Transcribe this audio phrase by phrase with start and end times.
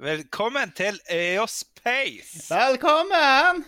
[0.00, 2.48] Velkommen til EOS Space!
[2.50, 3.62] Velkommen!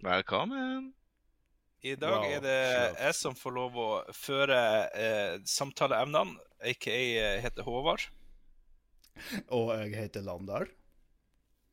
[0.00, 0.94] Velkommen.
[1.84, 2.56] I dag Wow, er det
[2.96, 4.56] jeg som får lov å føre
[4.96, 6.40] eh, samtaleemnene.
[6.64, 8.06] Aka jeg heter Håvard.
[9.52, 10.64] Og jeg heter Landar.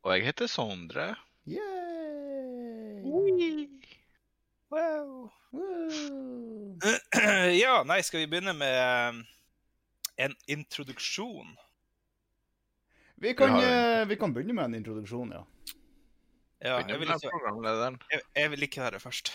[0.04, 1.14] Og jeg heter Sondre.
[1.48, 3.00] Yay!
[4.68, 5.30] Wow.
[5.56, 6.76] Woo!
[7.64, 9.24] ja, nei, skal vi begynne med eh,
[10.18, 11.54] en introduksjon?
[13.22, 14.02] Vi kan, ja.
[14.02, 15.46] eh, vi kan begynne med en introduksjon, ja.
[16.62, 17.30] Ja, jeg vil, ikke,
[18.12, 19.32] jeg, jeg vil ikke være først.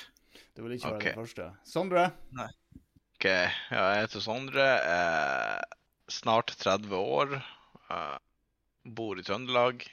[0.55, 1.05] Det vil ikke være Ok.
[1.05, 1.47] det første.
[1.67, 2.05] Sondre.
[3.17, 4.67] Ok, ja, jeg heter Sondre.
[4.79, 5.63] Eh,
[6.11, 7.39] snart 30 år.
[7.91, 8.19] Uh,
[8.95, 9.87] bor i Trøndelag.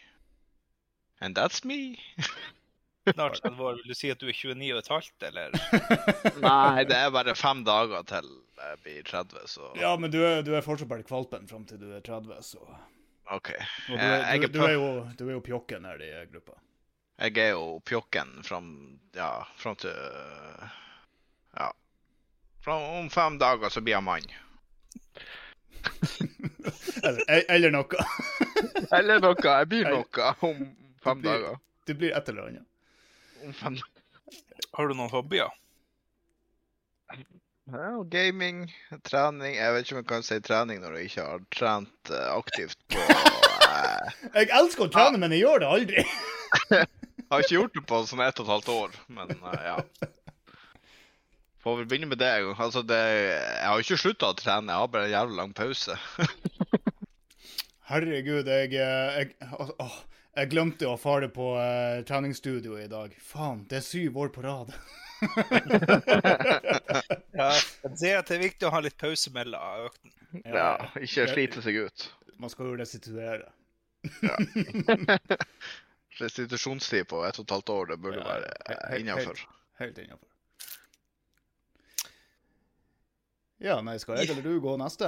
[1.21, 1.97] And that's me.
[3.13, 3.73] Snart 30 år.
[3.81, 5.57] Vil du si at du er 29 og et halvt, eller?
[6.45, 8.29] Nei, det er bare fem dager til
[8.69, 11.79] jeg blir 30, så Ja, men du er, du er fortsatt bare kvalpen fram til
[11.81, 13.49] du er 30, så Og OK.
[13.87, 14.87] du, Eh, er, du, du, er jo,
[15.19, 16.53] du er jo pjokken her i gruppa.
[17.19, 19.93] jeg er jo pjokken fram Ja, fram til
[21.57, 21.69] Ja.
[22.63, 24.27] Fra, om fem dager så blir jeg mann.
[27.03, 28.05] Eller, e- eller noe.
[28.97, 29.35] Eller noe.
[29.43, 30.61] Jeg blir noe om
[31.03, 31.57] fem Det blir- dager.
[31.85, 32.65] Du blir et eller annet.
[33.43, 33.75] Om fem
[34.73, 35.51] Har du noen hobbyer?
[37.71, 38.65] Ja, og gaming,
[39.07, 42.25] trening Jeg vet ikke om jeg kan si trening når jeg ikke har trent eh,
[42.33, 46.03] aktivt på eh, Jeg elsker å trene, men jeg gjør det aldri.
[46.03, 46.89] Jeg
[47.31, 49.77] har ikke gjort det på sånn ett og et halvt år, men uh, ja.
[51.63, 52.33] Får vel begynne med det.
[52.51, 55.95] Altså, det jeg har ikke slutta å trene, jeg har bare en jævlig lang pause.
[57.93, 59.87] Herregud, jeg, eh, jeg, å,
[60.35, 63.15] jeg glemte å fare på uh, treningsstudio i dag.
[63.23, 64.75] Faen, det er syv år på rad.
[67.83, 70.13] Ja, jeg ser at det er viktig å ha litt pause mellom øktene.
[70.47, 70.69] Ja,
[71.03, 71.99] ikke slite seg ut.
[72.39, 73.47] Man skal jo restituere.
[76.19, 78.47] Restitusjonstid på ett og et halvt år, det burde Ja, være
[79.01, 79.35] innafor.
[79.35, 79.47] Helt,
[79.81, 80.29] helt innafor.
[83.63, 85.07] Ja, nei, skal jeg eller du gå neste?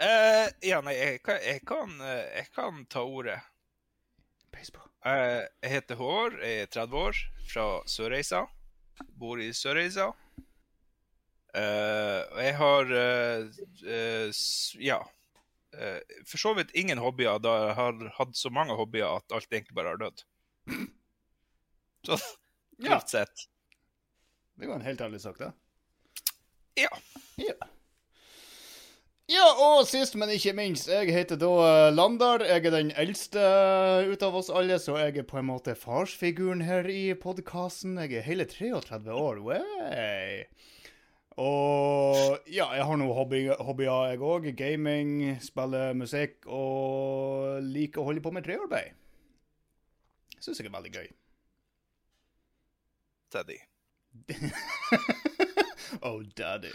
[0.00, 3.38] Uh, ja, nei, jeg kan, jeg, kan, eh, jeg kan ta ordet.
[4.50, 4.80] Peis på.
[5.06, 7.14] Eh, jeg heter Håvard, jeg er 30 år,
[7.52, 8.40] fra Sørreisa.
[9.20, 10.10] Bor i Sørreisa.
[11.54, 13.46] Eh, jeg har eh,
[13.86, 14.30] eh,
[14.78, 15.00] Ja.
[16.26, 19.74] for så vidt ingen hobbyer, da jeg har hatt så mange hobbyer at alt egentlig
[19.78, 20.24] bare har dødd.
[22.06, 22.16] Så
[22.80, 23.46] Ja, sett.
[24.56, 25.52] det var en helt ærlig sak, det.
[26.80, 26.88] Ja.
[27.36, 27.54] Ja.
[29.30, 32.42] Ja, og sist, men ikke minst, jeg heter da Landar.
[32.42, 33.44] Jeg er den eldste
[34.10, 37.94] ut av oss alle, så jeg er på en måte farsfiguren her i podkasten.
[38.02, 39.38] Jeg er hele 33 år.
[39.46, 40.48] Wey.
[41.40, 44.50] Og ja, jeg har noen hobby, hobbyer, jeg òg.
[44.58, 48.92] Gaming, spiller musikk og liker å holde på med trearbeid.
[50.40, 51.08] Syns jeg er veldig gøy.
[53.32, 53.56] Teddy.
[56.06, 56.72] oh, daddy.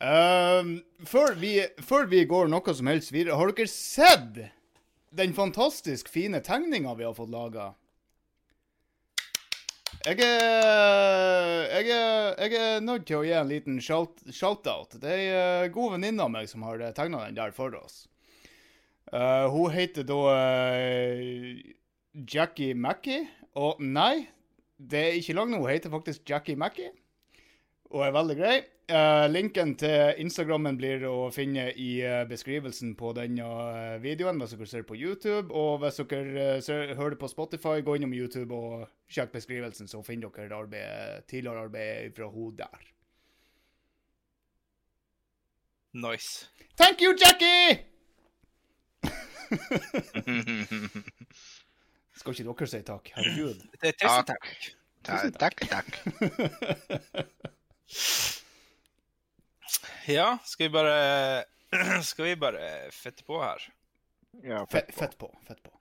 [0.00, 4.40] Um, før, vi, før vi går noe som helst videre, har dere sett
[5.16, 7.72] den fantastisk fine tegninga vi har fått laga?
[10.00, 14.94] Jeg er, jeg, er, jeg er nødt til å gi en liten shout- shout-out.
[14.96, 15.26] Det er ei
[15.66, 18.06] eh, god venninne av meg som har tegna den der for oss.
[19.12, 21.60] Uh, hun heter da uh,
[22.24, 23.26] Jackie Mackie.
[23.60, 24.24] Og nei,
[24.80, 25.60] det er ikke langt nå.
[25.66, 26.94] Hun heter faktisk Jackie Mackie
[27.90, 28.56] og er veldig grei.
[28.90, 34.50] Eh, linken til Instagrammen blir å finne i uh, beskrivelsen på denne eh, videoen hvis
[34.56, 35.54] dere ser på YouTube.
[35.54, 40.30] Og hvis dere ser, hører på Spotify, gå innom YouTube og sjekk beskrivelsen, så finner
[40.34, 42.82] dere arbeid, tidligere arbeid fra hun der.
[45.94, 46.50] Nice.
[46.74, 47.86] Thank you, Jackie!
[52.18, 53.06] Skal ikke dere si takk?
[53.14, 53.58] Herregud.
[53.86, 54.44] Tusen takk.
[55.06, 55.62] tusen takk.
[55.70, 55.94] Takk, takk.
[60.06, 61.44] Ja, skal vi bare
[62.02, 63.62] Skal vi bare fette på her?
[64.42, 65.38] Ja, Fett, fett på.
[65.48, 65.72] Fett på.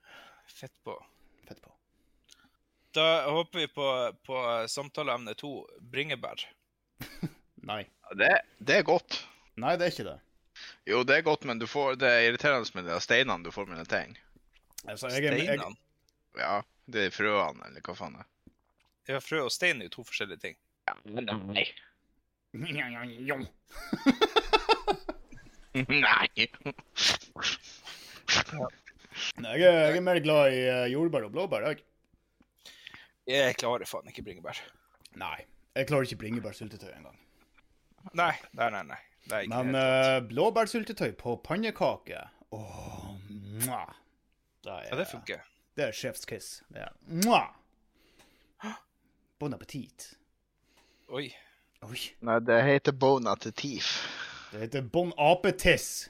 [0.47, 0.95] Fett på.
[1.47, 1.71] Fett på.
[2.91, 6.47] Da håper vi på, på samtaleemne to bringebær.
[7.69, 7.83] Nei.
[8.17, 9.21] Det, det er godt.
[9.59, 10.17] Nei, det er ikke det.
[10.89, 13.69] Jo, det er godt, men du får, det er irriterende med de steinene du får
[13.69, 14.17] med en ting.
[14.87, 15.77] Altså, jeg, jeg, Steinene.
[16.39, 16.55] Ja,
[16.89, 18.33] det er frøene, eller hva faen det er.
[19.09, 20.57] Ja, frø og stein er jo to forskjellige ting.
[20.89, 21.65] Ja, men Nei.
[25.73, 26.25] Nei,
[29.59, 31.77] jeg, er- jeg er mer glad i eh, jordbær og blåbær, jeg.
[33.29, 34.57] Jeg klarer faen ikke bringebær.
[35.21, 35.37] Nei.
[35.77, 37.17] Jeg klarer ikke bringebærsyltetøy engang.
[38.17, 38.83] Nei, nei, nei.
[38.89, 38.99] nei.
[39.45, 42.17] Ikke Men uh, blåbærsyltetøy på pannekake
[42.55, 43.09] Åh,
[43.67, 43.91] mwah.
[44.63, 45.39] Det er, Ja, det funker.
[45.77, 46.63] Det er chef's kiss.
[46.73, 47.49] Det er mwah.
[49.39, 50.09] Bon appetit.
[51.15, 51.29] Oi.
[51.87, 51.99] Oi.
[52.19, 53.85] Nei, det heter Bon Appetit.
[54.51, 56.09] Det heter bon apetiss.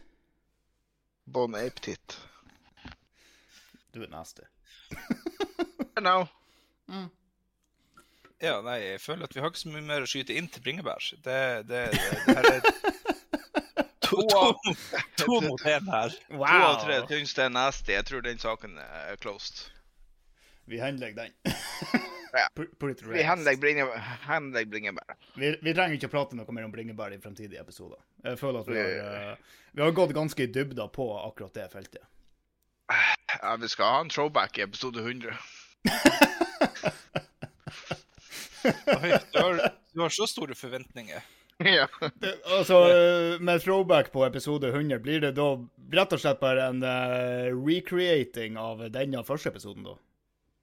[1.25, 2.19] Bon Appetit.
[3.92, 4.44] Du er nasty.
[6.00, 6.25] No.
[8.39, 10.63] Ja, nei, jeg føler at vi har ikke så mye mer å skyte inn til
[10.63, 11.10] bringebær.
[11.25, 12.62] Det, det, det, det her er
[14.07, 14.75] to, to,
[15.19, 16.15] to mot én her.
[16.31, 17.92] To av tre syns det er nasty.
[17.98, 19.65] Jeg tror den saken er closed.
[20.72, 22.07] Vi henlegger den.
[23.15, 23.23] Vi
[24.27, 25.15] henlegger bringebær.
[25.35, 27.97] Vi, vi trenger ikke å prate noe mer om bringebær i fremtidige episoder.
[28.25, 31.67] Jeg føler at vi har, Vi- eh, har gått ganske i dybda på akkurat det
[31.73, 32.03] feltet.
[33.41, 35.33] Ja, vi skal ha en throwback i episode 100.
[38.63, 39.59] Oi, du, har,
[39.93, 41.21] du har så store forventninger.
[41.63, 41.87] ja.
[42.19, 42.79] Det, altså,
[43.43, 45.47] med throwback på episode 100, blir det da
[45.95, 49.95] rett og slett bare en uh, recreating av denne første episoden, da?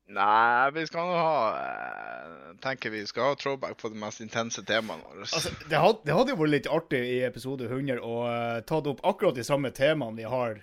[0.06, 4.62] Nei, vi skal nå ha eh, Tenker vi skal ha throwback på de mest intense
[4.62, 5.24] temaene våre.
[5.26, 8.86] Altså, det, had, det hadde jo vært litt artig i episode 100 å uh, tatt
[8.86, 10.60] opp akkurat de samme temaene vi har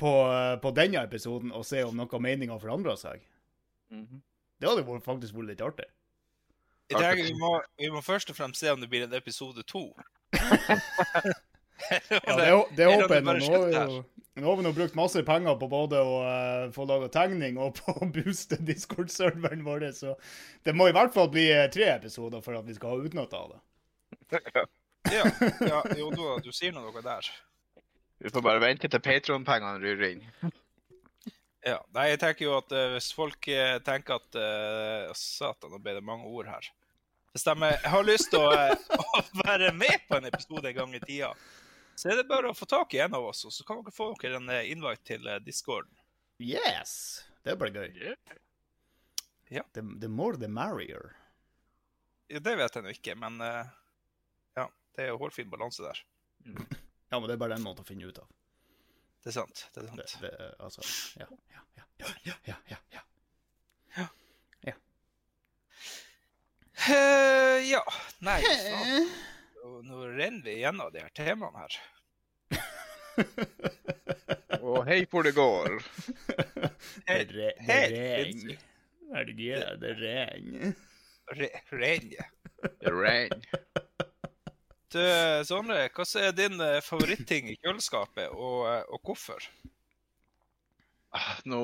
[0.00, 3.22] på, eh, på denne episoden, og se om noe mening har forandra seg.
[3.92, 4.22] Mhm.
[4.60, 5.86] Det hadde jo vært- faktisk vært litt artig.
[6.90, 9.86] Tenker vi må, vi må først og fremst se om det blir en episode to.
[11.90, 13.24] Ja, det, det håper jeg.
[13.24, 14.04] Nå
[14.38, 17.80] Nå har vi nå brukt masse penger på både å uh, få laga tegning og
[17.80, 20.14] på å booste Discord-serveren vår, så
[20.66, 23.42] det må i hvert fall bli eh, tre episoder for at vi skal ha utnytta
[23.46, 23.60] av det.
[25.10, 25.22] Ja,
[25.64, 27.26] ja jo, du, du sier nå noe der.
[28.20, 30.52] Vi får bare vente til Patron-pengene ryrer inn.
[31.64, 35.80] Ja, nei, jeg tenker jo at uh, hvis folk uh, tenker at uh, Satan, nå
[35.80, 36.68] ble det mange ord her.
[37.32, 38.52] Hvis de har lyst til å,
[39.18, 41.32] å være med på en episode en gang i tida,
[42.00, 43.92] så er det bare å få tak i en av oss, og så kan dere
[43.92, 45.44] få dere en eh, invite til Discord.
[45.44, 45.96] discorden.
[46.40, 46.94] Yes!
[47.44, 48.14] Det blir gøy.
[49.52, 49.66] Ja.
[49.76, 51.10] The, the more the merrier.
[52.32, 53.68] Ja, det vet jeg nå ikke, men uh,
[54.56, 54.64] ja,
[54.96, 56.00] det er jo hårfin balanse der.
[57.10, 58.32] Ja, men det er bare den måten å finne ut av.
[59.20, 59.66] Det er sant.
[59.74, 60.16] det er sant.
[60.22, 60.86] det, det, altså,
[61.20, 61.84] ja, ja, ja,
[62.24, 63.04] ja, ja, ja, ja.
[66.88, 67.84] Eh, ja,
[68.24, 69.10] nei, faen.
[69.62, 71.80] Nå- Nå renner vi gjennom de her temaene her.
[74.60, 75.78] Og hei hvor det går.
[77.06, 78.56] Det, re, det regner.
[79.10, 80.72] Herregud, det regner.
[81.38, 82.26] Re- regner.
[82.80, 83.44] Det rain.
[84.90, 84.98] Du,
[85.46, 89.44] Sondre, hva er din eh, favoritting i kjøleskapet, og, eh, og hvorfor?
[91.14, 91.60] Ah, Nå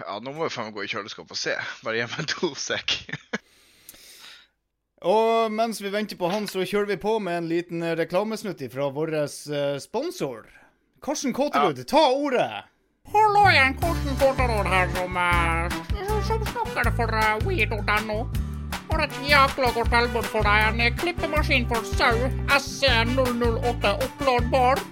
[0.00, 1.56] Ja, nå må jeg faen gå i kjøleskapet og se.
[1.84, 2.98] Bare gi meg to sek.
[5.02, 8.62] Og mens vi venter på han, så kjører vi på med en liten eh, reklamesnutt
[8.70, 10.46] fra vår eh, sponsor.
[11.02, 12.62] Karsten Kåterud, ta ordet!
[13.10, 18.20] Hallo igjen, Karsten Kåterud her som, eh, som snakker for uh, weed.no.
[18.92, 20.68] Har et jækla godt tilbud for deg.
[20.68, 24.86] En eh, klippemaskin for sau SC008 oppladbar.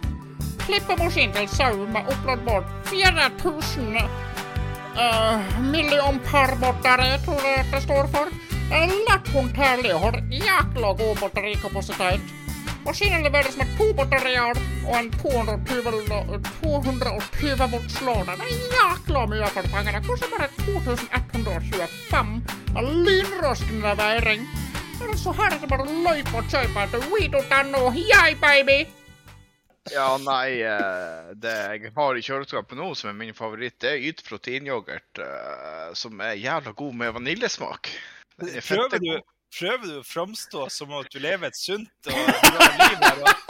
[0.67, 8.50] Klippemaskin til sau med oppladbar 4000 uh, milliampere batteri, tror jeg det står for.
[8.71, 12.21] Håndterlig og har jækla god batterikapasitet.
[12.85, 14.59] Maskinen leveres med to batterier
[14.89, 18.37] og en 220, lo- 220 volts lader.
[18.39, 20.03] Det er jækla mye for pengene.
[20.07, 22.31] Kanskje bare 2125.
[22.77, 24.47] av Lynrask levering.
[25.17, 27.83] Så her er det bare løyp og kjøp etter we.no.
[27.97, 28.79] Yeah, baby!
[29.91, 34.09] Ja, nei eh, Det jeg har i kjøleskapet nå som er min favoritt, det er
[34.13, 37.89] ytproteinyoghurt, eh, som er jævla god med vaniljesmak.
[38.49, 39.13] Er Prøver du,
[39.59, 43.25] prøver du å framstå som at du lever et sunt og bra liv her?
[43.25, 43.47] Og...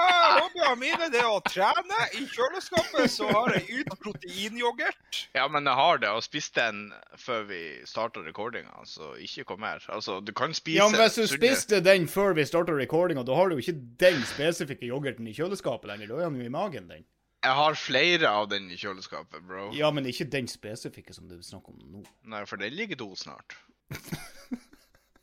[0.00, 1.98] Ah, mine det er å trene.
[2.16, 5.20] I kjøleskapet så har jeg ut proteinyoghurt.
[5.36, 9.66] Ja, men jeg har det, og spiste den før vi starta recordinga, så ikke kom
[9.66, 9.82] her.
[9.92, 13.24] Altså, du kan spise Ja, men Hvis du sunne- spiste den før vi starta recordinga,
[13.26, 16.12] da har du jo ikke den spesifikke yoghurten i kjøleskapet lenger.
[16.12, 17.04] Da er den jo i magen, den.
[17.40, 19.70] Jeg har flere av den i kjøleskapet, bro.
[19.72, 22.02] Ja, men ikke den spesifikke som du snakker om nå.
[22.28, 23.56] Nei, for den ligger do snart.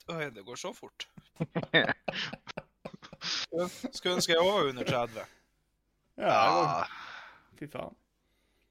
[0.08, 1.08] Oi, det går så fort.
[3.94, 5.24] Skulle ønske jeg var under 30.
[6.18, 6.88] Ja, Ah,
[7.60, 7.94] fy faen.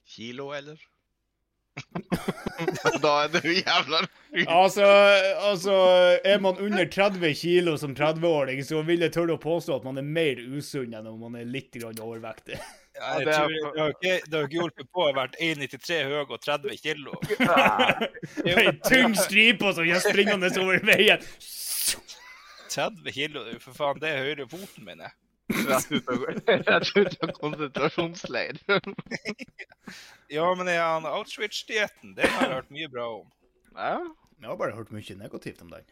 [0.07, 0.79] kilo, eller?
[3.05, 3.99] da er det jo jævla
[4.49, 4.87] Altså,
[5.45, 5.75] altså,
[6.25, 10.01] er man under 30 kilo som 30-åring, så vil jeg tørre å påstå at man
[10.01, 12.57] er mer usunn enn om man er litt grann overvektig.
[12.97, 15.99] Ja, det er det har ikke, det har ikke hjulpet på å ha vært 1,93
[16.09, 17.19] høy og 30 kilo.
[18.57, 21.21] Ei tynn stripe som jeg springende over veien.
[22.73, 25.05] 30 kilo, for faen det er høyre foten min.
[25.69, 26.25] Rett ut av,
[26.73, 28.59] rett ut av konsentrasjonsleir.
[30.27, 33.29] Ja, men er han Auschwitz-dietten, det har jeg hørt mye bra om.
[33.77, 34.01] Ja,
[34.43, 35.85] Jeg har bare hørt mye negativt om den.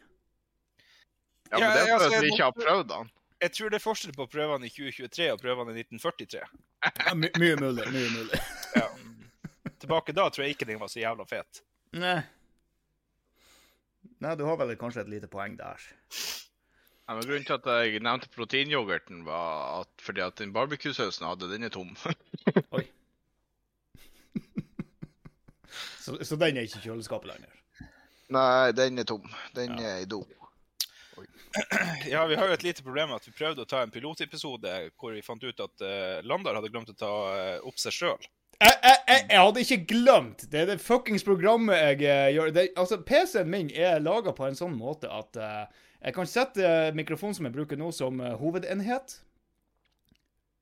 [1.53, 3.13] ja men det er jeg for skal- at vi ikke har prøvd den.
[3.45, 6.39] Jeg tror det er forskjell på prøvene i 2023 og prøvene i 1943.
[7.05, 7.83] Ja, my mye mulig.
[7.93, 8.39] Mye mulig.
[8.73, 8.87] Ja.
[9.83, 11.61] Tilbake da tror jeg ikke den var så jævla fet.
[11.93, 12.17] Nei.
[14.23, 15.83] Nei, du har vel kanskje et lite poeng der.
[17.05, 21.35] Ja, men grunnen til at jeg nevnte proteinyoghurten, var at fordi at den barbecue-sausen jeg
[21.35, 21.93] hadde, den er tom.
[22.79, 22.87] Oi.
[26.01, 27.53] så, så den er ikke i kjøleskapet lenger.
[28.33, 29.29] Nei, den er tom.
[29.53, 30.23] Den er i do.
[32.11, 34.73] Ja, vi har jo et lite problem med at vi prøvde å ta en pilotepisode
[34.99, 38.27] hvor vi fant ut at uh, Landar hadde glemt å ta uh, opp seg sjøl.
[38.55, 40.45] Jeg, jeg, jeg, jeg hadde ikke glemt!
[40.51, 42.53] Det er det fuckings programmet jeg eh, gjør.
[42.55, 47.35] Det, altså, PC-en min er laga på en sånn måte at jeg kan sette mikrofonen
[47.35, 49.17] som jeg bruker nå, som hovedenhet.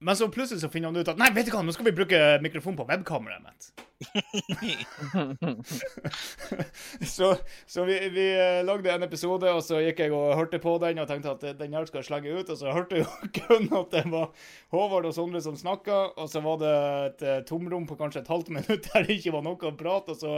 [0.04, 1.96] Men så plutselig så finner han ut at nei, vet du hva, nå skal vi
[1.96, 3.72] bruke mikrofon på webkameraet mitt.
[7.08, 10.76] så så vi, vi eh, lagde en episode, og så gikk jeg og hørte på
[10.84, 12.52] den og tenkte at den her skal jeg slenge ut.
[12.52, 13.08] Og så hørte jeg
[13.40, 14.28] kun at det var
[14.76, 16.74] Håvard og Sondre som snakka, og så var det
[17.08, 20.16] et eh, tomrom på kanskje et halvt minutt der det ikke var noe å prate,
[20.16, 20.32] og så,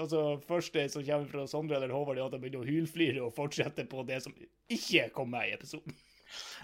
[0.00, 3.20] og så først som kommer fra Sondre eller Håvard, er at jeg begynner å hylflire
[3.26, 4.32] og fortsette på det som
[4.70, 5.92] ikke kom med i episoden.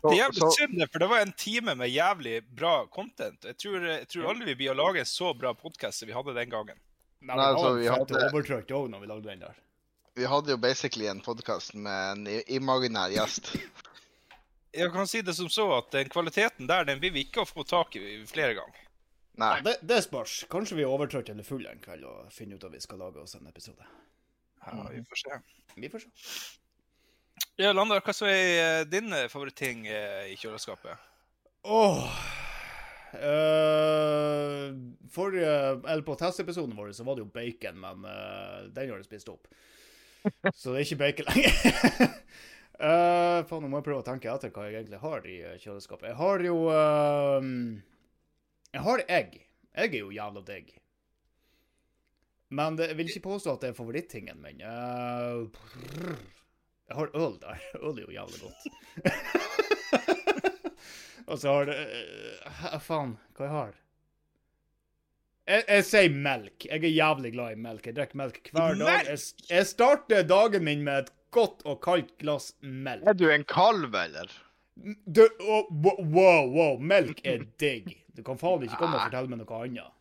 [0.03, 3.45] Det er jævlig synd, for det var en time med jævlig bra content.
[3.45, 6.15] Jeg tror, jeg tror aldri vi blir å lage en så bra podkast som vi
[6.17, 6.79] hadde den gangen.
[7.21, 9.55] Nei, Nei, altså, vi hadde- òg når vi lagde den der.
[10.17, 13.53] Vi hadde jo basically en podkast med en imaginær gjest.
[14.77, 17.65] Jeg kan si det som så at den kvaliteten der, den vil vi ikke få
[17.65, 18.83] tak i flere ganger.
[19.37, 19.55] Nei.
[19.57, 20.45] Ja, det, det spørs.
[20.53, 23.21] Kanskje vi er overtrøtt eller fulle en kveld og finner ut at vi skal lage
[23.21, 23.85] oss en episode.
[24.67, 25.39] Ja, vi får se.
[25.77, 26.13] Vi får se.
[27.57, 31.01] Ja, Landar, hva så er eh, din eh, favoritting eh, i kjøleskapet?
[31.67, 32.05] Åh
[33.17, 34.73] eh,
[35.13, 35.55] Forrige
[35.89, 39.29] Eller på testepisoden vår så var det jo bacon, men uh, den har du spist
[39.33, 39.49] opp.
[40.55, 42.17] Så det er ikke bacon lenger.
[42.77, 46.11] uh, faen, nå må jeg prøve å tenke etter hva jeg egentlig har i kjøleskapet.
[46.13, 47.53] Jeg har jo uh,
[48.75, 49.39] Jeg har egg.
[49.77, 50.75] Egg er jo jævla digg.
[52.49, 54.61] Men det, jeg vil ikke påstå at det er favorittingen min.
[54.63, 56.13] Eh,
[56.89, 57.57] jeg har øl der.
[57.87, 58.61] Øl er jo jævlig godt.
[61.27, 61.77] Og så har det
[62.47, 63.81] uh, Faen, hva jeg har jeg?
[65.47, 66.65] Jeg sier melk.
[66.67, 67.87] Jeg er jævlig glad i melk.
[67.87, 69.07] Jeg drikker melk hver dag.
[69.07, 69.19] Jeg,
[69.51, 73.07] jeg starter dagen min med et godt og kaldt glass melk.
[73.07, 74.33] Er du en kalv, eller?
[75.07, 77.95] Du, oh, wow, wow, melk er digg.
[78.17, 79.93] Du kan faen ikke komme og fortelle meg noe annet.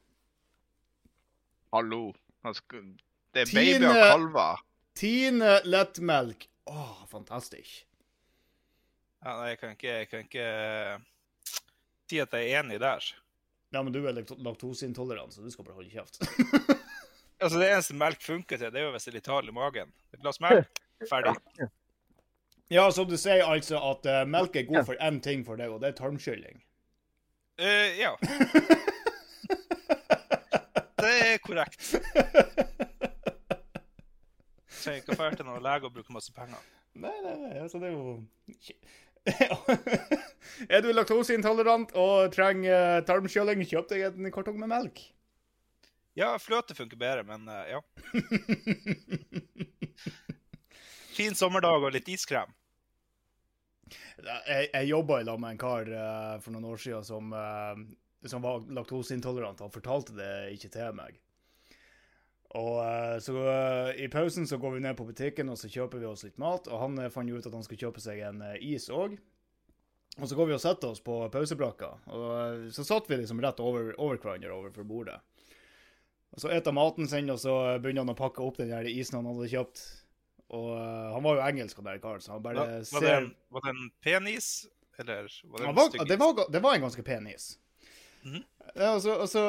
[1.76, 2.02] Hallo.
[2.46, 4.66] Det er baby og kalver.
[4.98, 6.48] Tine lettmelk.
[6.66, 7.86] Åh, fantastisk.
[9.26, 10.98] Ja, nei, jeg kan ikke, jeg kan ikke eh,
[12.10, 13.06] si at jeg er enig der.
[13.74, 16.22] Ja, men du er lakt- laktoseintolerant, så du skal bare holde kjeft.
[17.44, 19.54] Altså, Det eneste melk funker til, det er jo hvis det er litt hard i
[19.54, 19.90] magen.
[20.16, 20.80] Et glass melk,
[21.10, 21.34] ferdig.
[22.72, 25.68] ja, som du sier altså at uh, melk er god for én ting for deg,
[25.76, 26.62] og det er tarmskylling.
[27.60, 28.14] Uh, ja.
[31.04, 31.92] Det er korrekt.
[34.86, 36.62] Trenger ikke å dra til noen lege og bruke masse penger.
[36.96, 38.20] Nei, nei, nei, altså det er jo
[40.72, 44.98] Er du laktoseintolerant og trenger tarmskjøling, kjøp deg en kartong med melk.
[46.16, 47.82] Ja, fløte funker bedre, men eh, ja.
[51.18, 52.50] Fin sommerdag og litt iskrem.
[54.24, 57.76] Jeg, jeg jobba i lag med en kar uh, for noen år siden som, uh,
[58.28, 59.62] som var laktoseintolerant.
[59.64, 61.20] Han fortalte det ikke til meg.
[62.56, 66.02] Og eh, så eh, I pausen så går vi ned på butikken og så kjøper
[66.02, 66.70] vi oss litt mat.
[66.72, 69.18] Og han eh, fant jo ut at han skulle kjøpe seg en is òg.
[70.16, 73.60] Og så går vi og setter oss på pauseplakka, Og så satt vi liksom rett
[73.60, 75.18] over, over hverandre overfor bordet.
[76.32, 79.18] Og så eter maten sin, og så begynner han å pakke opp den der isen
[79.20, 79.84] han hadde kjøpt.
[80.56, 83.30] Og han var jo engelsk, han der karen, så han bare Var, var, det en,
[83.52, 84.50] var det en penis,
[85.02, 86.24] eller var det en var, stygg det, is?
[86.24, 87.50] var, det var en ganske pen is.
[88.24, 88.44] Mhm.
[88.74, 89.42] Ja, altså, så,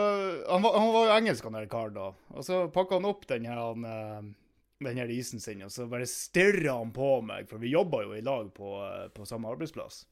[0.48, 2.10] han, var, han var jo engelsk, han der karen da.
[2.34, 4.22] Og så pakka han opp den her, han, eh,
[4.86, 8.14] den her isen sin, og så bare stirra han på meg, for vi jobba jo
[8.16, 10.04] i lag på, eh, på samme arbeidsplass.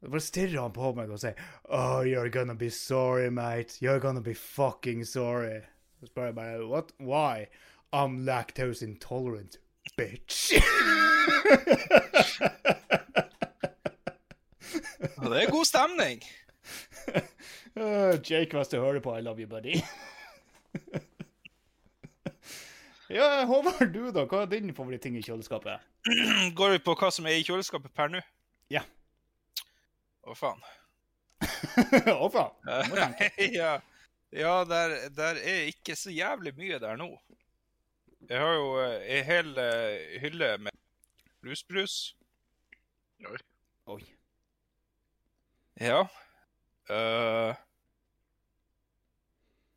[0.00, 3.80] Så bare stirra han på meg og sier Oh, you're gonna be sorry, mate.
[3.80, 5.62] You're gonna be fucking sorry.
[6.00, 6.92] Så spør jeg bare What?
[7.00, 7.46] Why?
[7.92, 9.56] I'm lactose intolerant,
[9.96, 10.52] bitch.
[15.16, 16.22] Ja, det er god stemning.
[17.76, 19.80] Uh, Jake, hvis du hører på, I love you, buddy.
[23.08, 24.24] Ja, Håvard, du da?
[24.26, 25.82] Hva er din favoritting i kjøleskapet?
[26.58, 28.18] Går vi på hva som er i kjøleskapet per nå?
[28.72, 28.82] Ja.
[30.26, 30.58] Å, faen.
[32.16, 32.50] Å, faen.
[32.90, 33.46] må tenke.
[33.54, 33.76] ja,
[34.34, 37.12] ja der, der er ikke så jævlig mye der nå.
[38.26, 40.74] Jeg har jo eh, ei hel eh, hylle med
[41.44, 42.16] blusbrus.
[43.86, 44.00] Oi.
[45.78, 46.02] Ja.
[46.86, 47.54] Eh,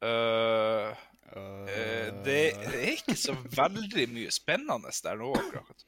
[0.05, 0.89] eh,
[1.33, 5.85] eh, det er ikke så veldig mye spennende der nå, akkurat.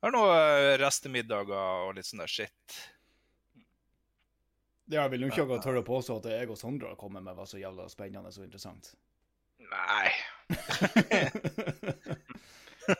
[0.00, 2.80] Jeg har noen eh, restemiddager og litt sånn der shit.
[4.90, 6.98] Ja, jeg vil jo ikke akkurat tørre å påstå at det jeg og Sondre har
[7.00, 8.92] kommet med, var så jævla spennende og interessant.
[9.70, 10.10] Nei.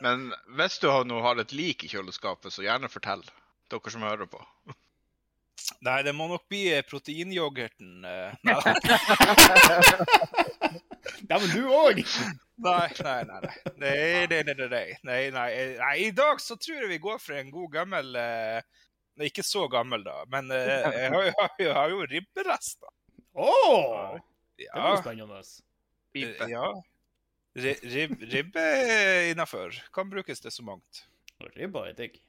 [0.05, 3.25] Men hvis du har, nå har et lik i kjøleskapet, så gjerne fortell.
[3.71, 4.39] Dere som hører på.
[5.85, 8.05] Nei, det må nok bli eh, proteinyoghurten.
[8.05, 8.55] eh, Nei,
[11.29, 11.99] Dæven, du òg!
[12.61, 13.23] nei, nei.
[13.23, 13.41] Nei, nei.
[13.81, 14.67] Nei, nei, nei, nei,
[15.03, 15.95] nei, nei, nei.
[16.05, 18.61] I dag så tror jeg vi går for en god gammel eh,
[19.27, 22.91] ikke så gammel, da, men eh, jeg har, jo- jeg har jo ribberester.
[23.33, 23.51] Å!
[24.59, 24.89] Det var Ja.
[24.95, 25.41] jo spennende.
[26.13, 26.47] Pipe.
[26.51, 26.67] Ja.
[27.55, 28.65] Rib, ribbe
[29.31, 29.73] innafor.
[29.95, 31.05] Kan brukes til så mangt.
[31.55, 32.19] Ribba er digg.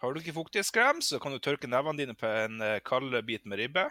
[0.00, 3.44] Har du ikke fuktighetskrem, så kan du tørke nevene dine på en eh, kald bit
[3.44, 3.84] med ribbe.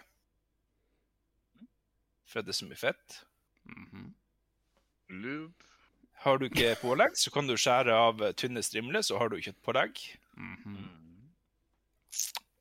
[2.29, 3.19] For det er så mye fett.
[3.69, 4.07] Mhm.
[5.09, 5.69] Lube.
[6.19, 9.37] Har du ikke pålegg, så kan du skjære av eh, tynne strimler, så har du
[9.39, 10.01] kjøttpålegg.
[10.39, 10.89] Mm -hmm.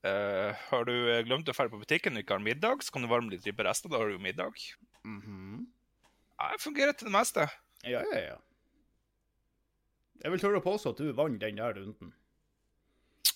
[0.05, 3.03] uh, har du eh, glemt å dra på butikken og ikke har middag, så kan
[3.03, 3.89] du varme litt ribberester.
[3.89, 4.55] Da har du jo middag.
[5.05, 5.67] Mhm.
[6.39, 7.49] Ja, det fungerer til det meste.
[7.85, 8.37] Ja, ja, ja.
[10.23, 12.15] Jeg vil tørre å påstå at du vant den der runden.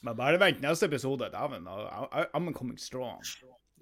[0.02, 1.30] Men bare vent neste episode.
[1.30, 3.22] Dæven, I'm coming strong.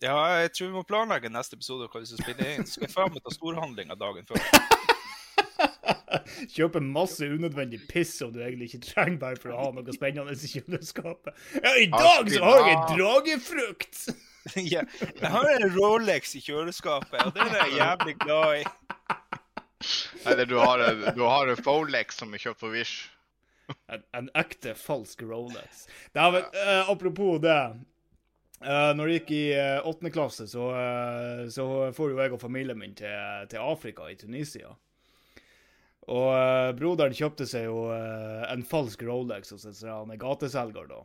[0.03, 2.69] Ja, jeg tror vi må planlegge neste episode hva vi skal spille inn.
[2.69, 4.41] Skal jeg faen meg ta storhandlinga dagen før.
[6.55, 10.35] Kjøpe masse unødvendig piss som du egentlig ikke trenger bare for å ha noe spennende
[10.35, 11.37] i kjøleskapet.
[11.61, 14.03] Ja, i dag så har jeg en dragefrukt!
[14.73, 18.65] ja, jeg har en Rolex i kjøleskapet, og den er jeg jævlig glad i.
[20.29, 23.09] Eller du har en, du har en Folex som er kjøpt på Wish.
[23.91, 25.87] En, en ekte falsk Rolex.
[26.15, 27.61] Det er, uh, apropos det.
[28.61, 32.43] Uh, når jeg gikk i åttende åttende klasse, så, uh, så for jo jeg og
[32.43, 34.75] familien min til, til Afrika, i Tunisia.
[36.11, 41.03] Og uh, broderen kjøpte seg jo eh, en falsk Rolex hos en sånn gateselger, da.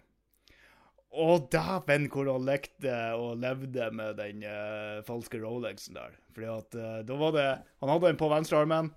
[1.16, 6.16] Og dæven hvor han lekte og levde med den eh, falske Rolexen der.
[6.36, 7.46] Fordi at eh, da var det
[7.80, 8.92] Han hadde den på venstrearmen.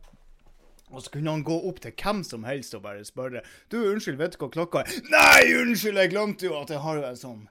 [0.90, 4.16] Og så kunne han gå opp til hvem som helst og bare spørre Du, unnskyld,
[4.20, 4.88] vet du hva klokka er?
[5.12, 7.42] Nei, unnskyld, jeg glemte jo at jeg har jo en sånn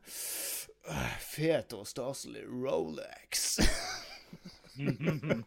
[0.89, 3.59] øh, fet og staselig Rolex.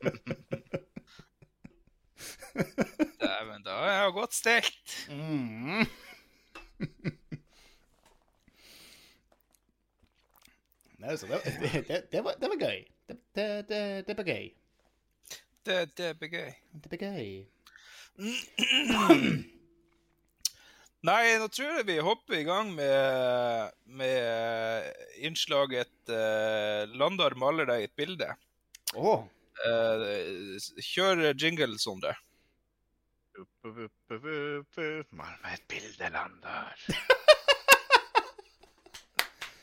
[3.20, 4.87] Dæven, da er jeg godt stelt.
[5.11, 5.83] Mm.
[11.00, 12.81] Nei, så det, det, det, det, var, det var gøy.
[13.09, 14.50] Det, det, det, det var gøy.
[15.66, 16.53] Det, det ble gøy.
[16.83, 17.31] Det var gøy.
[21.09, 24.85] Nei, nå tror jeg vi hopper i gang med, med
[25.24, 28.35] innslaget uh, 'Landar maler deg et bilde'.
[28.92, 29.24] Oh.
[29.64, 32.12] Uh, kjør jingle, Sondre.
[35.16, 36.76] Mal meg et bilde, Landar.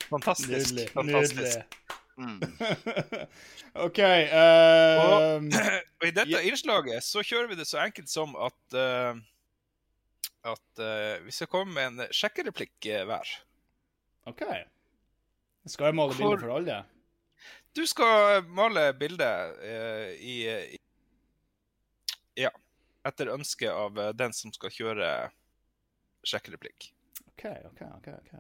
[0.10, 0.50] Fantastisk.
[0.50, 0.89] nydelig.
[0.96, 1.41] fantastisk.
[1.41, 1.96] Nydelig.
[2.17, 2.39] Mm.
[3.86, 5.43] OK Uh, Og
[6.08, 9.19] i dette innslaget så kjører vi det så enkelt som at uh,
[10.47, 13.30] at uh, vi skal komme med en sjekkereplikk eh, hver.
[14.32, 14.41] OK.
[15.67, 16.77] Skal jeg male For- bilde for alle?
[17.77, 19.27] Du skal male bilde
[20.17, 20.38] i,
[20.73, 20.80] i
[22.39, 22.49] Ja.
[23.06, 25.10] Etter ønske av den som skal kjøre
[26.27, 26.89] sjekkereplikk.
[27.36, 28.08] OK, OK, OK.
[28.17, 28.32] ok,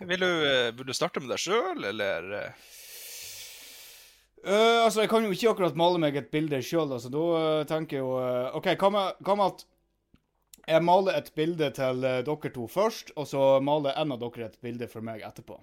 [0.00, 2.28] Vil du, eh, vil du starte med deg sjøl, eller?
[4.44, 7.10] Eh, altså, jeg kan jo ikke akkurat male meg et bilde sjøl, altså.
[7.12, 9.66] Da uh, tenker jeg jo uh, OK, hva med, at
[10.68, 14.60] jeg maler et bilde til dere to først, og så maler en av dere et
[14.64, 15.58] bilde for meg etterpå?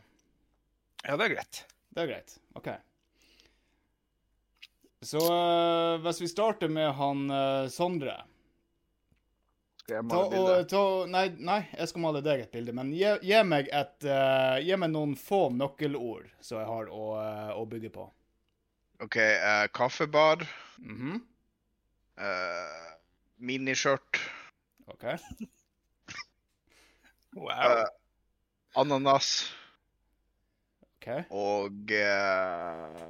[1.05, 1.63] Ja, det er greit.
[1.93, 2.37] Det er greit.
[2.57, 2.71] OK.
[5.05, 5.21] Så
[6.01, 7.27] hvis vi starter med han
[7.69, 8.15] Sondre
[9.85, 10.65] Skal jeg ta, male og, bilde?
[10.71, 14.57] ta, nei, nei, jeg skal male deg et bilde, men gi, gi meg et uh,
[14.65, 18.07] Gi meg noen få nøkkelord som jeg har å, uh, å bygge på.
[19.05, 20.41] OK, Uh, kaffebar.
[20.79, 21.21] Mm -hmm.
[22.17, 22.97] uh,
[23.37, 24.21] miniskjørt.
[24.87, 25.05] OK.
[27.35, 27.49] Wow.
[27.51, 27.87] eh,
[28.79, 29.53] ananas.
[30.95, 31.07] OK.
[31.35, 33.01] Og eh,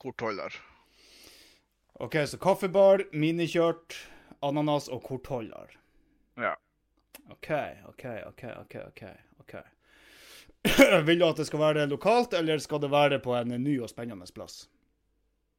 [0.00, 0.54] kortholder.
[2.00, 3.98] OK, så kaffebar, minikjørt,
[4.42, 5.74] ananas og kortholder.
[6.38, 6.54] Ja.
[7.30, 7.50] OK,
[7.88, 8.74] OK, OK, OK.
[8.86, 9.02] ok,
[9.40, 9.54] ok.
[11.06, 13.90] Vil du at det skal være lokalt, eller skal det være på en ny og
[13.90, 14.68] spennende plass?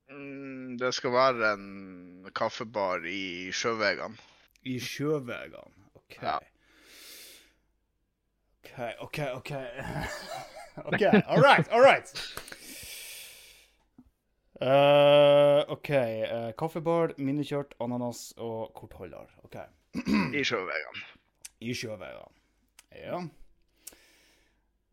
[0.10, 4.18] Mm, det skal være en kaffebar i sjøvegene.
[4.66, 5.62] I sjøvegene.
[5.96, 6.22] OK.
[6.22, 6.38] Ja.
[8.64, 9.52] OK, OK, OK.
[10.90, 12.08] OK, all right, all right.
[14.60, 15.90] Eh, OK.
[15.90, 19.30] kaffebord, kaffebar, minikjørt, ananas og kortholder.
[19.48, 19.56] OK.
[20.36, 21.06] I sjøveiene.
[21.64, 22.28] I sjøveiene.
[23.00, 23.22] Ja.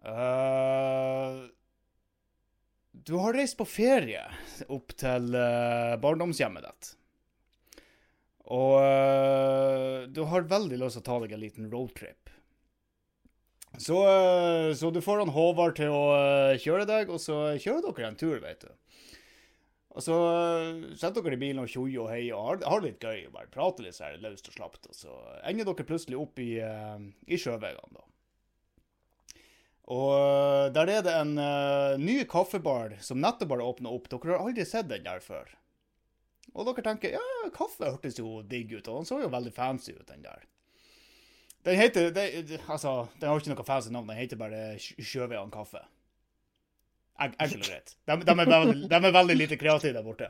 [0.07, 1.49] Uh,
[3.07, 4.23] du har reist på ferie
[4.71, 5.35] opp til
[6.03, 6.93] barndomshjemmet ditt.
[8.47, 12.31] Og du har veldig lyst til å ta deg en liten roadtrip.
[13.83, 13.99] Så,
[14.79, 16.05] så du får han Håvard til å
[16.63, 18.71] kjøre deg, og så kjører dere en tur, vet du.
[19.97, 23.01] Og så eh, setter dere i bilen og tjoer og heier og har, har litt
[23.01, 23.27] gøy.
[23.29, 24.91] og Bare prater litt så her løst og slapt.
[24.91, 25.15] Og så
[25.49, 28.05] ender dere plutselig opp i, uh, i sjøveiene, da.
[29.97, 34.11] Og eh, der er det en uh, ny kaffebar som nettopp har åpna opp.
[34.13, 35.49] Dere har aldri sett den der før.
[36.53, 39.95] Og dere tenker ja, kaffe hørtes jo digg ut, og den så jo veldig fancy
[39.97, 40.45] ut, den der.
[41.67, 42.27] Den heter det,
[42.69, 45.83] Altså, den har ikke noe fancy navn, den heter bare Sj- kaffe.
[47.19, 47.95] En- Enkelt og greit.
[48.07, 50.29] De, de, er veldig, de er veldig lite kreative der borte.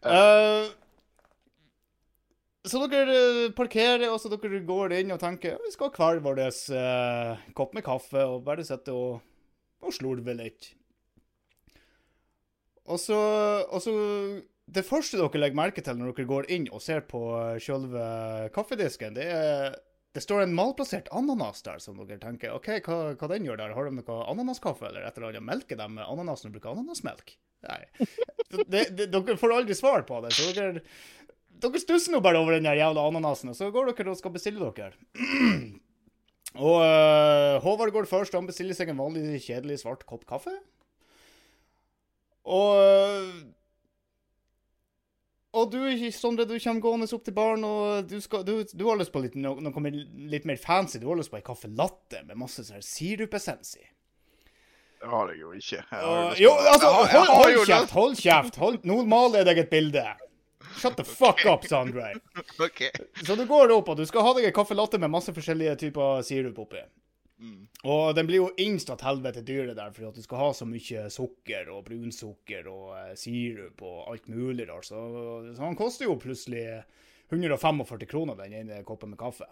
[0.00, 0.70] Uh,
[2.70, 6.20] så dere eh, parkerer, og så dere går inn og tenker vi skal ha hver
[6.24, 9.22] vår uh, kopp med kaffe og bare sitte og,
[9.80, 10.74] og slurve litt.
[12.90, 13.16] Og så,
[13.70, 13.92] og så
[14.70, 17.22] Det første dere legger merke til når dere går inn og ser på
[17.64, 18.04] selve
[18.54, 19.78] kaffedisken, det er
[20.14, 23.76] det står en malplassert ananas der, som dere tenker OK, hva, hva den gjør der?
[23.76, 25.46] Har de noe ananaskaffe eller et eller annet?
[25.46, 27.36] Melker de med ananas når de bruker ananasmelk?
[27.68, 27.82] Nei.
[28.50, 30.32] Det, det, dere får aldri svar på det.
[30.34, 30.80] så dere
[31.60, 34.72] dere stusser nå bare over den jævla ananasen, og så går dere og skal bestille
[34.76, 34.96] dere.
[36.66, 40.54] og uh, Håvard går først, han bestiller seg en vanlig, kjedelig svart kopp kaffe.
[42.50, 43.34] Og øh,
[45.52, 45.78] og du,
[46.14, 49.22] Sondre, du kommer gående opp til baren, og du, skal, du, du har lyst på
[49.24, 49.92] litt, noe, noe
[50.30, 51.00] litt mer fancy.
[51.02, 53.86] Du har lyst på ei kaffe latte med masse sånn sirupessens i.
[55.00, 55.78] Det har jeg jo ikke.
[55.80, 58.60] Jeg har Og, lyst jo, altså, hold, hold kjeft, hold kjeft.
[58.62, 60.06] Hold, nå maler jeg deg et bilde.
[60.78, 62.12] Shut the fuck up, Sondre.
[62.66, 62.84] OK.
[63.24, 65.74] Så du går opp, og du skal ha deg en kaffe latte med masse forskjellige
[65.82, 66.84] typer sirup oppi.
[67.88, 71.06] Og den blir jo innstatt helvete dyre der, for at du skal ha så mye
[71.12, 74.84] sukker og brunsukker og eh, sirup og alt mulig der.
[74.84, 75.00] Så,
[75.56, 76.66] så han koster jo plutselig
[77.30, 79.48] 145 kroner, den ene koppen med kaffe.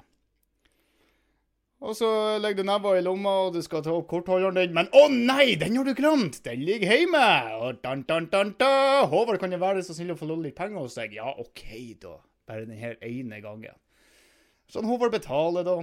[1.79, 2.09] Og så
[2.43, 5.53] legger du neva i lomma, og du skal ta opp kortholderen din, men å nei,
[5.61, 6.41] den har du glemt!
[6.43, 7.29] Den ligger hjemme!
[7.63, 9.07] Og dan, dan, dan, da.
[9.07, 11.15] Håvard, kan det være så snill å få låne litt penger hos deg?
[11.21, 11.63] Ja, OK,
[12.03, 12.17] da.
[12.51, 13.79] Bare den her ene gangen.
[14.67, 15.77] Så Håvard betaler, da.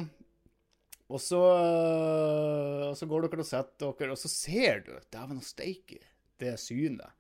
[1.06, 5.42] Og så, øh, og så går dere og setter dere, og så ser du, dæven
[5.46, 6.02] steike,
[6.42, 7.14] det synet.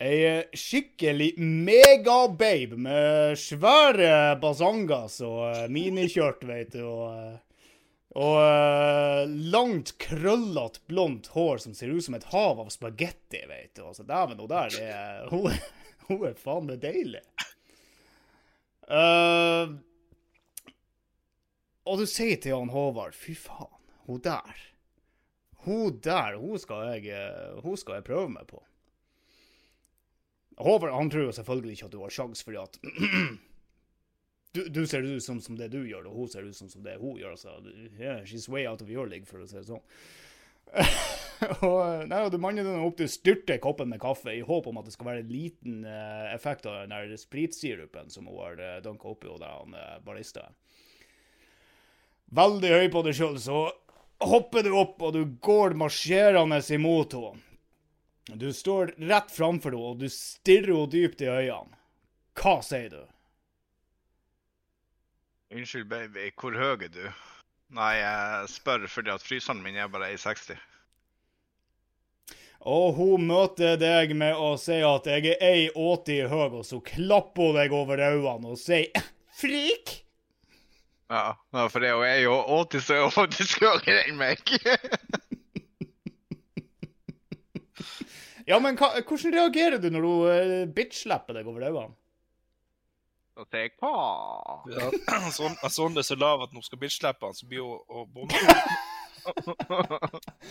[0.00, 7.36] Ei eh, skikkelig megababe med svære basangas og eh, minikjørt, vet du, og,
[8.18, 13.84] og langt, krøllete, blondt hår som ser ut som et hav av spagetti, vet du.
[13.92, 15.60] Altså, dæven, hun der, det hun,
[16.08, 17.22] hun er faen meg deilig.
[18.90, 19.76] Eh,
[21.90, 23.76] og du sier til han Håvard, fy faen,
[24.06, 24.64] hun der,
[25.66, 28.62] hun der, hun skal jeg, eh, hun skal jeg prøve meg på.
[30.60, 32.80] Håvard han tror jo selvfølgelig ikke at du har sjans, fordi at
[34.54, 36.84] du, du ser ut som, som det du gjør, og hun ser ut som, som
[36.84, 37.36] det hun gjør.
[37.36, 37.58] Altså.
[37.98, 39.84] yeah, she's way out of your league, for å si det sånn.
[41.66, 44.78] og, nei, du manner den opp til å styrte koppen med kaffe i håp om
[44.78, 48.60] at det skal være en liten uh, effekt av den der spritsirupen som hun har
[48.60, 50.54] uh, dunka oppi hos uh, baristaen.
[52.30, 53.60] Veldig høy på deg sjøl, så
[54.22, 57.46] hopper du opp, og du går marsjerende imot henne.
[58.38, 61.78] Du står rett framfor henne, og du stirrer henne dypt i øynene.
[62.38, 63.02] Hva sier du?
[65.50, 66.30] Unnskyld, baby.
[66.38, 67.06] Hvor høy er du?
[67.74, 70.58] Nei, jeg spør fordi at fryseren min er bare 1,60.
[72.70, 77.50] Og hun møter deg med å si at jeg er 1,80 høy, og så klapper
[77.50, 79.96] hun deg over øynene og sier frik.
[81.10, 81.34] Ja,
[81.72, 84.38] for det er jo 80, så er hun faktisk høyere enn meg.
[88.50, 91.94] Ja, men hva, hvordan reagerer du når hun uh, bitch-slapper deg over øynene?
[93.38, 93.86] Da tar jeg på.
[94.74, 94.90] Ja,
[95.36, 95.54] sånn,
[95.94, 98.34] det er så lav at når hun skal bitch-slappe han, så blir hun å bonde.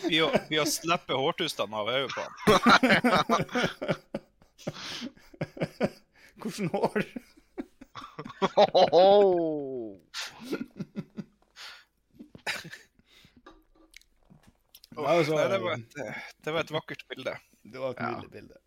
[0.05, 0.33] Blir å- å
[1.25, 2.31] hårtustene av øyet på han.
[6.39, 7.03] Hvordan hår?
[15.05, 15.97] Altså, nei, det, var et,
[16.45, 17.35] det var et vakkert bilde.
[17.63, 18.13] Det var et Ja.
[18.31, 18.57] bilde.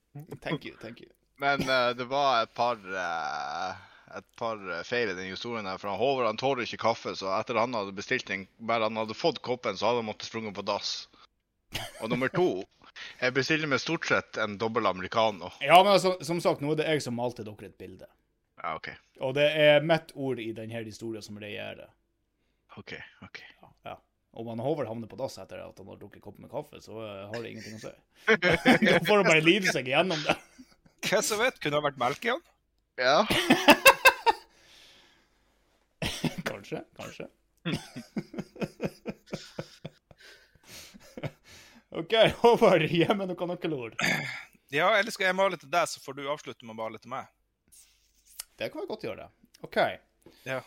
[0.40, 1.08] Thank you, thank you.
[1.40, 3.72] Men uh, det var et par uh,
[4.16, 5.66] et par feil i den historien.
[5.66, 8.88] her, for han Håvard han tåler ikke kaffe, så etter han hadde bestilt den, bare
[8.88, 11.08] han hadde fått koppen, så hadde han måttet sprunget på dass.
[12.02, 12.64] Og nummer to
[13.20, 15.48] Jeg bestiller med stort sett en dobbel americano.
[15.64, 18.06] Ja, men altså, som sagt, nå er det jeg som malte dere et bilde.
[18.60, 18.90] Ja, OK.
[19.24, 21.88] Og det er mitt ord i denne historien som regjerer.
[22.76, 22.92] OK.
[23.24, 23.40] ok.
[24.32, 26.94] Om han Håvard havner på dass etter at han har drukket kopp med kaffe, så
[27.04, 27.92] eh, har det ingenting å si.
[28.88, 30.36] Da får han bare lide seg igjennom det.
[31.08, 31.58] Hva som vet?
[31.60, 32.42] Kunne det vært melk i han.
[33.02, 33.18] Ja.
[36.48, 37.26] Kanskje, kanskje.
[42.00, 43.94] OK, Håvard, gi meg noen nøkkelord.
[44.72, 47.10] Ja, eller skal jeg male til deg, så får du avslutte med å male til
[47.12, 47.24] meg?
[48.56, 49.26] Det kan vi godt gjøre.
[49.66, 49.78] OK.
[50.48, 50.60] Ja.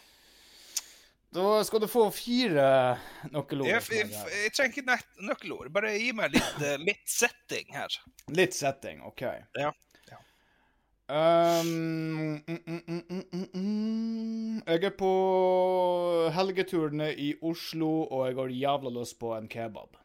[1.36, 2.66] Da skal du få fire
[3.34, 3.68] nøkkelord.
[3.68, 5.72] Jeg, jeg, er jeg trenger ikke nøkkelord.
[5.76, 7.98] Bare gi meg litt, eh, litt setting her.
[8.32, 9.26] Litt setting, OK.
[9.60, 9.74] Ja,
[10.12, 10.20] ja.
[11.12, 14.62] Um, mm, mm, mm, mm, mm, mm.
[14.64, 15.12] Jeg er på
[16.38, 20.00] helgeturene i Oslo, og jeg har jævla lyst på en kebab.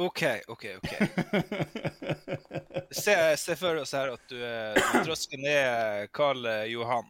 [0.00, 0.22] OK,
[0.52, 0.68] OK.
[0.82, 0.92] ok.
[2.90, 7.08] Se, se for oss her at du, eh, du trøsker ned Karl Johan.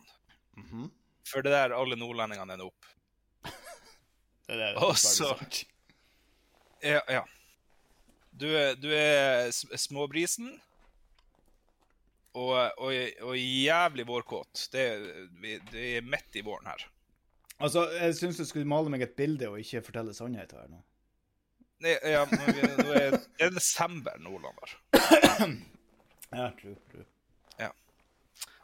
[0.63, 0.89] Mhm.
[1.31, 2.89] For det der alle nordlendingene ender opp.
[4.51, 5.37] Det er det, Og så-
[6.83, 7.21] Ja, ja.
[8.33, 8.47] Du,
[8.83, 10.57] du er småbrisen.
[12.35, 12.93] Og, og,
[13.27, 14.69] og jævlig vårkåt.
[14.73, 14.85] Det,
[15.43, 16.85] vi, det er midt i våren her.
[17.61, 20.79] Altså, jeg syns du skulle male meg et bilde og ikke fortelle sannheten her nå.
[21.85, 24.59] Nei, Ja, men vi, nå er det er desember Nordland.
[26.31, 27.05] Ja, true, true.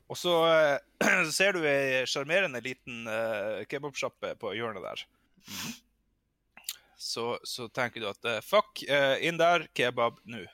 [0.06, 5.04] Og så eh, ser du ei sjarmerende liten uh, kebabsjappe på hjørnet der.
[6.96, 8.82] Så, så tenker du at eh, fuck,
[9.22, 10.44] inn der, kebab nå.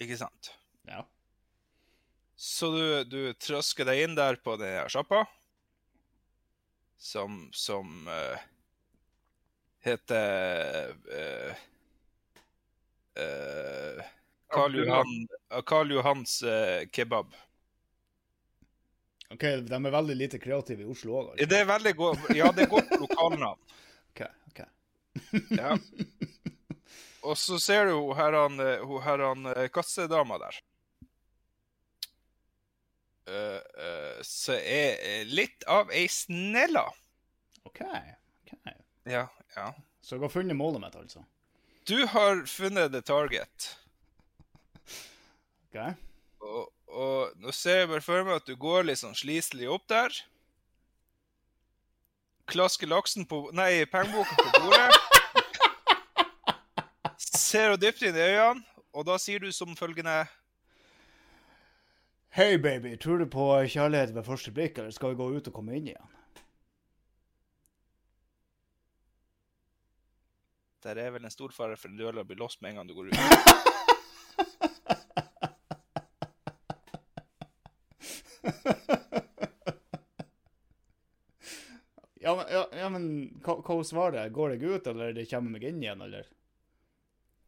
[0.00, 0.52] Ikke sant?
[0.88, 1.04] Ja.
[2.40, 5.24] Så du, du trøsker deg inn der på den sjappa,
[7.00, 8.40] som, som uh,
[9.84, 11.60] heter uh,
[13.20, 14.08] uh,
[14.50, 15.14] Karl Johan,
[15.68, 16.40] Karl Johans
[16.92, 17.36] kebab.
[19.30, 22.66] OK, de er veldig lite kreative i Oslo òg, Det er veldig godt, ja, det
[22.66, 23.60] er godt lokalnavn.
[24.10, 24.24] OK.
[24.50, 24.62] ok.
[25.54, 25.76] Ja.
[27.22, 30.60] Og så ser du hun her han, eh, hun her han eh, kassedama der.
[33.30, 36.88] Uh, uh, Så er litt av ei snella.
[37.68, 37.84] OK.
[37.84, 38.72] ok.
[39.06, 39.68] Ja, ja.
[40.02, 41.22] Så jeg har funnet målet mitt, altså.
[41.86, 43.76] Du har funnet the target.
[45.70, 45.78] OK?
[46.90, 50.14] Og, nå ser jeg bare for meg at du går litt sånn sliselig opp der.
[52.50, 54.90] Klasker laksen på Nei, pengeboka på bordet.
[57.20, 60.24] Ser henne dypt inn i øynene, og da sier du som følgende
[62.34, 65.54] Hei, baby, tror du på kjærlighet ved første blikk, eller skal vi gå ut og
[65.54, 66.10] komme inn igjen?
[70.86, 72.94] Der er vel en stor fare for at å bli låst med en gang du
[72.94, 73.18] går ut.
[82.20, 82.88] Ja, men, ja, ja,
[83.62, 84.30] hva, hun svarer?
[84.34, 86.28] Går jeg ut, eller det kommer meg inn igjen, eller?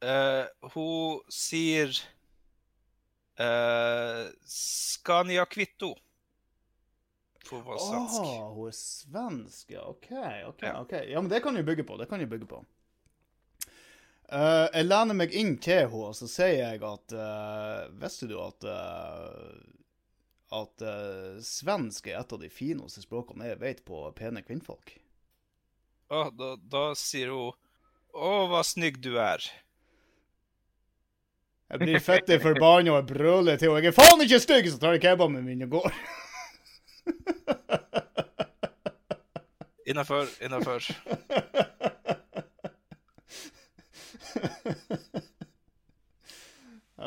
[0.03, 1.93] Uh, hun sier
[3.39, 5.93] uh, Scania Kvitto.
[7.47, 8.31] For være Å, svensk.
[8.57, 9.83] hun er svensk, ja.
[9.91, 10.11] OK,
[10.53, 10.65] OK.
[10.67, 10.77] Ja.
[10.83, 10.97] ok.
[11.11, 11.99] Ja, men det kan du bygge på.
[12.01, 12.63] Det kan jeg bygge på.
[14.33, 18.39] Uh, jeg lener meg inn til henne, og så sier jeg at eh, Visste du
[18.41, 19.73] at eh,
[20.53, 24.95] at eh, svensk er et av de fineste språkene jeg vet på pene kvinnfolk?
[26.13, 27.53] Å, da, da sier hun
[28.13, 29.41] Å, hva snygg du er.
[31.73, 33.81] Jeg blir fette forbanna og brøler til henne.
[33.81, 34.69] Jeg er faen ikke stygg!
[34.69, 35.97] Så tar jeg kebaben min og går.
[39.89, 40.85] Innafor, innafor.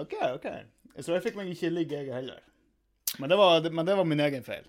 [0.02, 0.48] OK, OK.
[1.00, 2.42] Så jeg fikk meg ikke ligge, jeg heller.
[3.22, 4.66] Men det var, men det var min egen feil.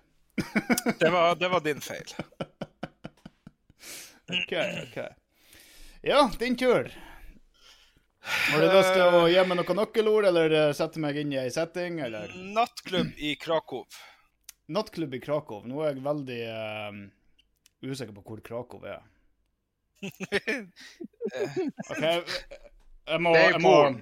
[1.01, 2.13] Det var, det var din feil.
[4.29, 4.97] OK, OK.
[6.01, 6.91] Ja, din tur.
[8.27, 11.39] Har du lyst til å gi meg noen nøkkelord, eller eh, sette meg inn i
[11.39, 12.33] ei setting, eller?
[12.55, 13.85] Nattklubb i Krakow.
[14.67, 15.63] Nattklubb i Krakow.
[15.67, 16.99] Nå er jeg veldig eh,
[17.87, 19.05] usikker på hvor Krakow er.
[21.91, 23.97] OK, jeg må, Det er i jeg må Polen.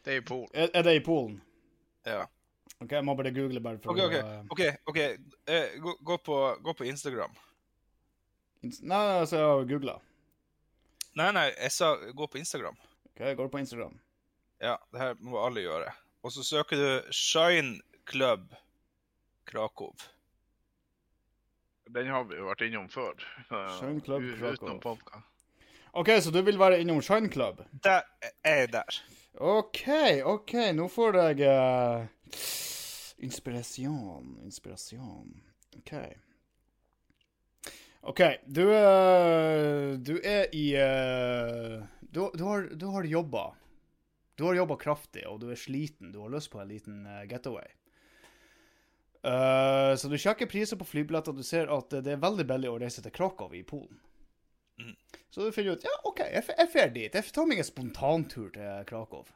[0.00, 0.50] Det er i Polen.
[0.54, 1.40] Er, er det i Polen?
[2.08, 2.24] ja.
[2.80, 4.14] OK, jeg må bare google bare for OK, OK.
[4.16, 4.98] å ok, ok.
[5.52, 7.34] Eh, gå, gå, på, gå på Instagram.
[8.62, 9.96] Nei, altså, jeg har googla.
[11.16, 12.76] Nei, nei, jeg sa gå på Instagram.
[13.10, 13.96] OK, jeg går på Instagram.
[14.60, 15.92] Ja, det her må alle gjøre.
[16.22, 18.52] Og så søker du Shine Club
[19.48, 19.94] Krakow.
[21.90, 23.16] Den har vi jo vært innom før.
[23.78, 24.76] Shine Club Krakow.
[24.76, 25.24] Utenom.
[25.92, 27.64] OK, så du vil være innom Shine Club?
[27.82, 28.04] Der
[28.44, 29.02] er jeg der.
[29.40, 29.86] OK,
[30.24, 32.04] OK, nå får jeg uh,
[33.24, 35.32] Inspirasjon, inspirasjon.
[35.76, 35.94] OK.
[38.00, 43.50] OK, du, eh, du er i eh, du, du har, du har jobba.
[44.34, 46.12] Du har jobba kraftig, og du er sliten.
[46.12, 47.68] Du har lyst på en liten eh, getaway.
[49.20, 52.78] Uh, så du sjekker priser på flybilletter, du ser at det er veldig billig å
[52.80, 53.98] reise til Krakow i Polen.
[54.80, 54.94] Mm.
[55.28, 57.12] Så du finner ut ja, OK, jeg drar dit.
[57.12, 59.28] Jeg tar meg en spontantur til Krakow.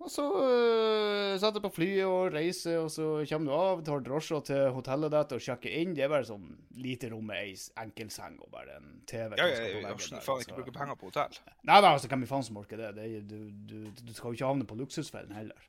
[0.00, 4.00] Og så uh, setter du på flyet og reiser, og så kommer du av, tar
[4.04, 5.92] drosja til hotellet ditt og sjekker inn.
[5.96, 6.46] Det er bare sånn
[6.80, 9.36] lite rom med ei enkelseng og bare en TV.
[9.36, 11.36] Ja, ja, ja, ja faen ikke bruke penger på hotell.
[11.60, 12.94] Nei, nei, altså, hvem i faen som orker det?
[12.96, 15.68] det du, du, du skal jo ikke havne på luksusfellen heller.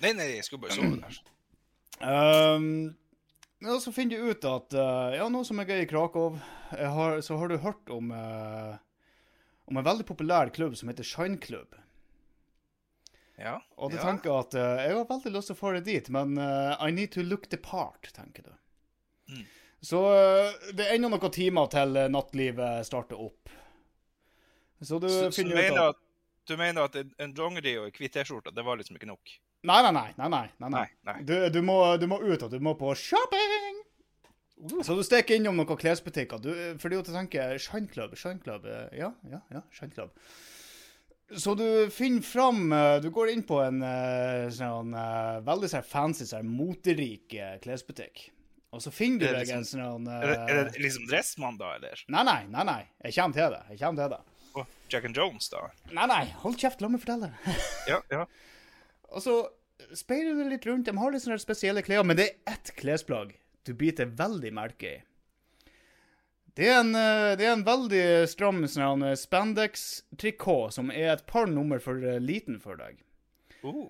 [0.00, 1.20] Nei, nei, jeg skulle bare sove der.
[2.00, 2.96] Um,
[3.60, 6.40] ja, så finner du ut at uh, ja, nå som jeg er i Krakow,
[6.72, 8.76] har, så har du hørt om, uh,
[9.68, 11.76] om en veldig populær klubb som heter Shine Club.
[13.36, 13.58] Ja.
[13.76, 14.04] Og du ja.
[14.06, 16.92] tenker at uh, jeg har veldig lyst til å få det dit, men uh, I
[16.94, 18.54] need to look the part, tenker du.
[19.34, 19.44] Mm.
[19.84, 23.52] Så uh, det er ennå noen timer til uh, nattlivet starter opp.
[24.80, 26.00] Så du Så, så ut at at,
[26.48, 29.36] du mener at en, dongeri og en hvit T-skjorte, det var liksom ikke nok?
[29.66, 30.08] Nei, nei, nei.
[30.16, 31.16] nei, nei, nei, nei.
[31.26, 33.82] Du, du, må, du må ut, og du må på shopping!
[34.86, 36.40] Så du stikker innom noen klesbutikker.
[36.40, 38.64] Du, fordi at du tenker Shine Club, Shine Club.
[38.96, 40.14] Ja, ja, ja, Shine Club.
[41.34, 45.82] Så du finner fram eh, Du går inn på en eh, sånn eh, veldig sånn
[45.86, 47.34] fancy, sånn moterik
[47.64, 48.28] klesbutikk.
[48.76, 51.74] Og så finner du deg en liksom- sånn Er det, er det liksom Dressmann, da,
[51.78, 52.02] eller?
[52.12, 52.64] Nei, nei, nei.
[52.68, 52.80] nei.
[53.04, 53.62] Jeg kommer til det.
[53.72, 54.20] Jeg kommer til det.
[54.56, 55.64] Oh, Jack and Jones, da?
[55.92, 56.24] Nei, nei.
[56.44, 57.32] Hold kjeft, la meg fortelle.
[57.90, 58.26] Ja, ja.
[59.10, 59.34] Og så
[59.94, 60.86] speiler du litt rundt.
[60.88, 63.34] De har litt sånne spesielle klær, men det er ett klesplagg
[63.66, 65.02] du biter veldig merke i.
[66.56, 71.46] Det er en, eh, det er en veldig stram sånn spandex-trikot som er et par
[71.50, 72.98] nummer for eh, liten for deg.
[73.62, 73.86] Uh,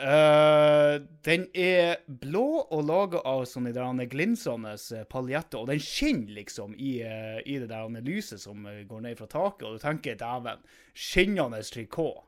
[0.00, 4.70] Uh, den er blå og laga av sånne der er glinsende
[5.12, 9.18] paljetter, og den skinner liksom i, uh, i det der er lyset som går ned
[9.18, 10.62] fra taket, og du tenker dæven,
[10.94, 12.22] skinnende trikot.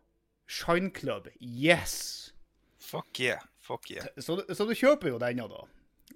[0.45, 2.33] Shine Club, yes!
[2.77, 3.41] fuck yeah.
[3.63, 4.05] Fuck yeah.
[4.19, 5.63] Så, du- så du kjøper jo denne, da.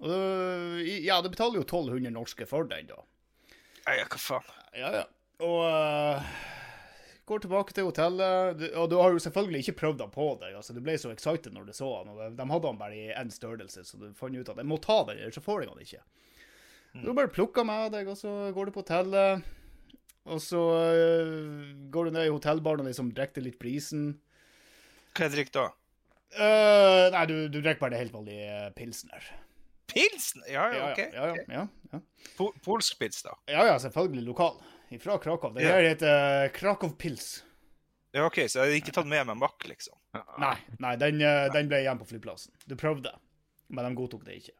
[0.03, 3.01] Og du, ja, du betaler jo 1200 norske for den, da.
[3.87, 4.53] Nei, hva faen?
[4.75, 5.03] Ja, ja.
[5.45, 6.31] Og uh,
[7.29, 8.59] går tilbake til hotellet.
[8.59, 10.57] Du, og du har jo selvfølgelig ikke prøvd den på deg.
[10.59, 13.07] altså Du ble så excited når du så han, og de hadde han bare i
[13.15, 15.71] én størrelse, så du fant ut at jeg må ta den, ellers så får jeg
[15.71, 16.03] han ikke.
[16.97, 19.43] Du bare plukker med deg, og så går du på hotellet.
[20.27, 24.17] Og så uh, går du ned i hotellbaren og liksom drikker litt brisen.
[25.15, 25.67] Hva drikker du da?
[26.37, 29.29] Uh, nei, du, du drikker bare det helt vanlige pilsner.
[29.93, 30.43] Pilsen?
[30.51, 30.99] Ja, ja, OK.
[30.99, 31.99] ja, ja, ja, ja.
[32.37, 33.37] Po polsk pils, da?
[33.45, 34.57] Ja, ja, selvfølgelig lokal.
[34.99, 35.53] Fra Krakow.
[35.53, 37.43] Det her heter Krakow Pils.
[38.11, 39.97] Ja, OK, så jeg hadde ikke tatt med meg makk, liksom?
[40.41, 42.53] Nei, nei den, uh, den ble igjen på flyplassen.
[42.65, 43.11] Du prøvde,
[43.67, 44.55] men de godtok det ikke.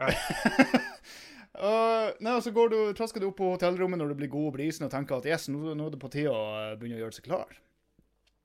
[0.00, 4.48] Uh, nei, og så går du, trasker du opp på hotellrommet når du blir god
[4.50, 6.98] og brisen og tenker at yes, nå, nå er det på tide å eh, begynne
[6.98, 7.52] å gjøre seg klar.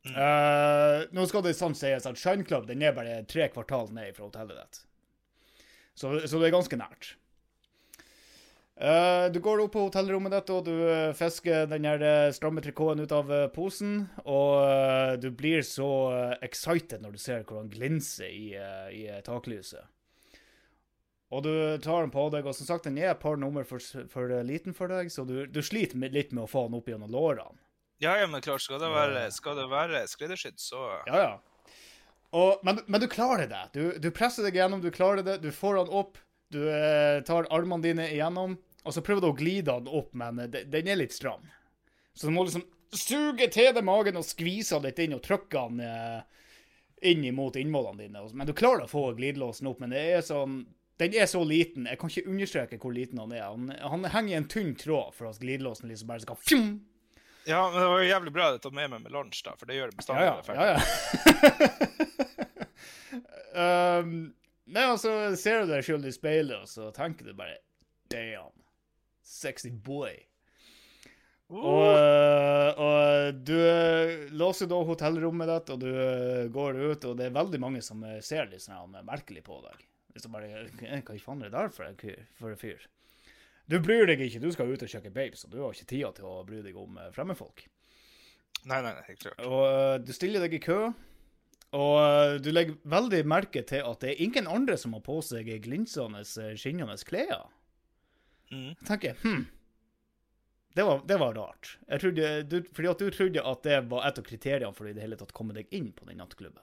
[0.05, 4.13] Uh, nå skal det sånn sies at Shine Club den er bare tre kvartal ned
[4.17, 4.83] fra hotellet ditt.
[5.95, 7.15] Så, så det er ganske nært.
[8.75, 12.59] Uh, du går opp på hotellrommet ditt og du uh, fisker den her eh, stramme
[12.59, 14.01] trikoten ut av uh, posen.
[14.27, 15.87] Og du blir så
[16.43, 18.51] excited når du ser hvordan glinser i,
[18.91, 19.87] i taklyset.
[21.31, 23.81] Og du tar den på deg, og som sagt, den er et par nummer for,
[24.11, 26.91] for liten for deg, så du, du sliter med, litt med å få den opp
[26.91, 27.57] gjennom lårene.
[28.03, 31.33] Ja, ja, men klart, skal det være, skal det være skreddersydd, så Ja, ja.
[32.35, 33.61] Og, men, men du klarer det.
[33.75, 35.37] Du, du presser deg gjennom, du klarer det.
[35.43, 36.17] Du får den opp.
[36.51, 40.43] Du eh, tar armene dine igjennom, og så prøver du å glide den opp, men
[40.43, 41.45] eh, de- den er litt stram.
[42.13, 42.65] Så du må liksom
[42.95, 46.21] suge til deg magen og skvise han litt inn og trykke den eh,
[47.11, 48.21] inn mot innvollene dine.
[48.37, 50.61] Men du klarer å få glidelåsen opp, men er sånn
[51.01, 51.89] den er så liten.
[51.91, 53.41] Jeg kan ikke understreke hvor liten han er.
[53.49, 53.65] Han,
[53.95, 56.69] han henger i en tynn tråd for at glidelåsen liksom bare skal fjum,
[57.45, 59.53] Ja, men det var jo jævlig bra at jeg tok med meg med lunsj, da,
[59.59, 60.25] for det gjør det bestandig.
[60.25, 60.53] Ja, ja.
[60.55, 60.79] ja, ja.
[64.01, 64.13] um,
[64.65, 67.59] nei, altså, ser du deg sjøl i speilet, og så tenker du bare
[68.09, 68.53] Damn.
[69.25, 70.13] Sexy boy.
[71.53, 77.17] Og, øh, og du øh, låser da hotellrommet ditt, og du øh, går ut, og
[77.19, 79.83] det er veldig mange som ser litt sånn merkelig på deg.
[80.15, 82.87] Liksom bare «Eh, Hva faen er det der for en fyr?
[83.71, 86.11] Du bryr deg ikke, du skal ut og sjekke babes, og du har ikke tida
[86.17, 87.65] til å bry deg om øh, fremmedfolk.
[88.65, 89.41] Nei, nei, nei, helt klart.
[89.45, 90.79] Og uh, du stiller deg i kø,
[91.75, 95.17] og uh, du legger veldig merke til at det er ingen andre som har på
[95.25, 96.23] seg glinsende,
[96.57, 97.47] skinnende klær.
[98.53, 98.71] Mm.
[98.71, 99.43] Jeg tenker, hm,
[100.77, 101.77] det var, det var rart.
[102.01, 104.95] Trodde, du, fordi at du trodde at det var et av kriteriene for å i
[104.97, 106.61] det hele tatt komme deg inn på den nattklubben.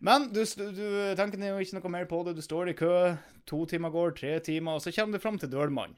[0.00, 0.86] Men du, du
[1.18, 2.36] tenker jo ikke noe mer på det.
[2.38, 2.92] Du står i kø,
[3.48, 5.96] to timer går, tre timer, og så kommer du fram til dørmannen,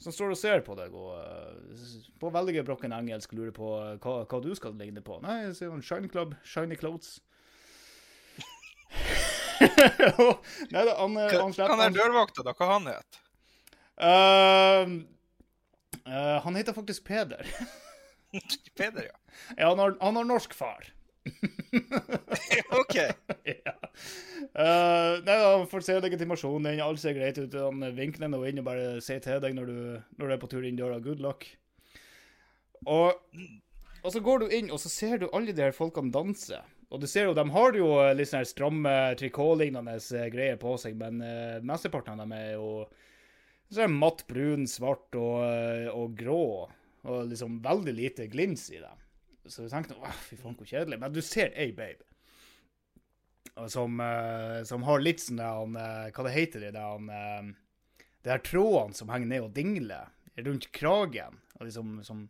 [0.00, 3.96] som står og ser på deg og uh, på veldig gebrokken engelsk lurer på uh,
[4.00, 5.18] hva, hva du skal ligne på.
[5.24, 7.18] Nei, jeg sier han Shine Club, Shiny Clothes.
[10.72, 12.56] Nei da, han, uh, han slipper Hva er dørvakta, da.
[12.56, 13.20] Hva han het
[14.00, 14.88] Uh,
[16.08, 17.46] uh, han heter faktisk Peder.
[18.76, 19.18] Peder, ja.
[19.56, 20.88] ja, han har, han har norsk far.
[22.80, 22.96] OK.
[23.44, 23.74] ja.
[24.50, 27.54] Uh, nei, Han får se legitimasjonen din, alt ser greit ut.
[27.54, 29.80] Han vinkler nå inn og bare sier til deg når du,
[30.18, 31.48] når du er på tur inn døra 'good luck'.
[32.88, 33.12] Og,
[34.00, 36.56] og så går du inn, og så ser du alle de her folkene danse.
[36.90, 40.74] Og du ser jo, de har jo eh, litt sånne stramme trikotlignende eh, greier på
[40.80, 42.70] seg, men uh, mesteparten av dem er jo
[43.70, 45.44] så er matt brun, svart og,
[45.94, 46.66] og grå.
[47.06, 49.04] Og liksom veldig lite glins i dem.
[49.50, 51.00] Så du tenker åh, fy faen, hvor kjedelig.
[51.02, 52.06] Men du ser ei babe
[53.68, 56.72] som, uh, som har litt sånn der eh, Hva det heter det?
[56.76, 61.36] der han, eh, Det her trådene som henger ned og dingler rundt kragen.
[61.58, 62.20] Og liksom, som,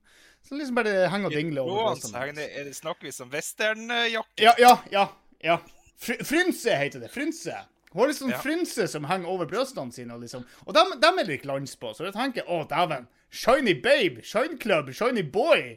[0.42, 2.56] som liksom bare henger og dingler over Blåans, brystene her, hennes.
[2.58, 4.42] er snakker vi som westernjakke?
[4.42, 5.04] Ja, ja, ja.
[5.44, 5.58] ja.
[6.00, 7.10] Fr frynse heter det.
[7.14, 7.54] Frynse.
[7.92, 8.40] Hun har liksom Ja.
[8.42, 10.16] frynse som henger over brystene sine.
[10.18, 10.46] Liksom.
[10.66, 13.06] og dem, dem er litt lands på, så jeg tenker å, dæven.
[13.30, 15.76] Shiny babe, shine club, shiny boy.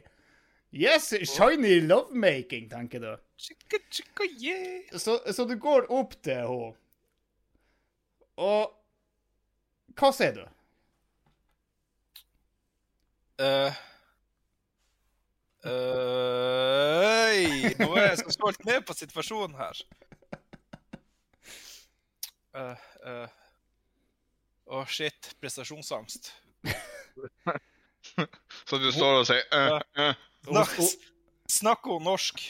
[0.74, 3.16] Yes, shiny lovemaking, tenker du.
[3.38, 4.98] Chicka, chicka, yeah.
[4.98, 6.74] Så, så du går opp til henne,
[8.34, 8.72] og
[9.94, 10.42] hva sier du?
[13.38, 13.70] Uh,
[15.64, 19.78] Øy, nå er jeg så stolt ned på situasjonen her.
[24.66, 25.30] Å, shit.
[25.40, 26.34] Prestasjonsangst.
[28.68, 30.14] Så du står og sier øh, øh.
[30.44, 30.76] Snakk,
[31.50, 32.42] snakk hun norsk.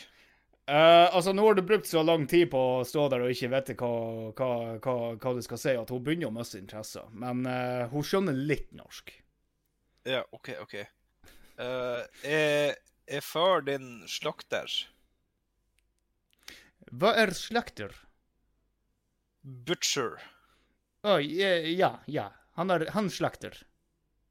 [0.65, 3.51] Uh, altså, nå har du brukt så lang tid på å stå der og ikke
[3.53, 3.91] vite hva,
[4.33, 4.49] hva,
[4.81, 7.11] hva, hva du skal si, at hun begynner å miste interessen.
[7.21, 9.13] Men uh, hun skjønner litt norsk.
[10.09, 10.79] Ja, OK, OK.
[11.61, 14.73] Uh, er, er far din slakter?
[16.91, 17.93] Hva er slakter?
[19.45, 20.17] Butcher?
[21.05, 22.31] Å, ja, ja.
[22.57, 23.59] Han er han slekter.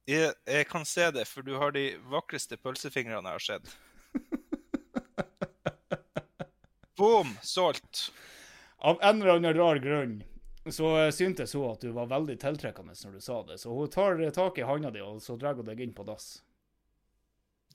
[0.10, 3.72] Jeg, jeg kan se det, for du har de vakreste pølsefingrene jeg har sett.
[7.00, 7.32] Boom!
[7.42, 8.10] Solgt.
[8.84, 10.18] Av en eller annen rar grunn
[10.72, 13.90] så eh, syntes hun at du var veldig tiltrekkende når du sa det, så hun
[13.92, 16.38] tar eh, tak i handa di, og så drar hun deg inn på dass.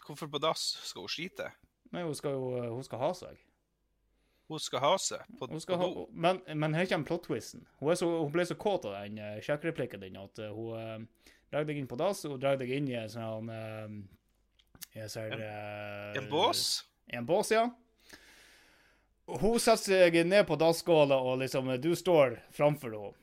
[0.06, 0.70] Hvorfor på dass?
[0.88, 1.50] Skal hun skite?
[1.92, 3.40] Nei, hun skal jo eh, hun skal ha seg.
[4.48, 7.66] Hun skal ha seg på, Hun på ha, men, men her kommer plot-twisten.
[7.82, 11.04] Hun, så- hun ble så kåt av den uh, sjekkereplikken din at eh, hun
[11.52, 13.86] uh, deg inn på dass, og drag deg inn i en sånn uh,
[14.94, 16.64] ser, en sånn, eh, En bås?
[17.08, 17.66] En bås, ja.
[19.28, 23.14] Hun setter seg ned på dasskåla, og liksom, du står framfor henne.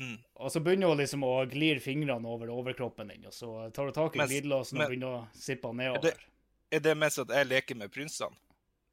[0.00, 0.16] Mm.
[0.42, 3.94] Og så begynner hun liksom å glir fingrene over overkroppen din, og så tar du
[3.94, 6.08] tak i glidelåsen og begynner å sippe nedover.
[6.08, 6.30] Er det-
[6.74, 8.34] Er det mens at jeg leker med prinsene?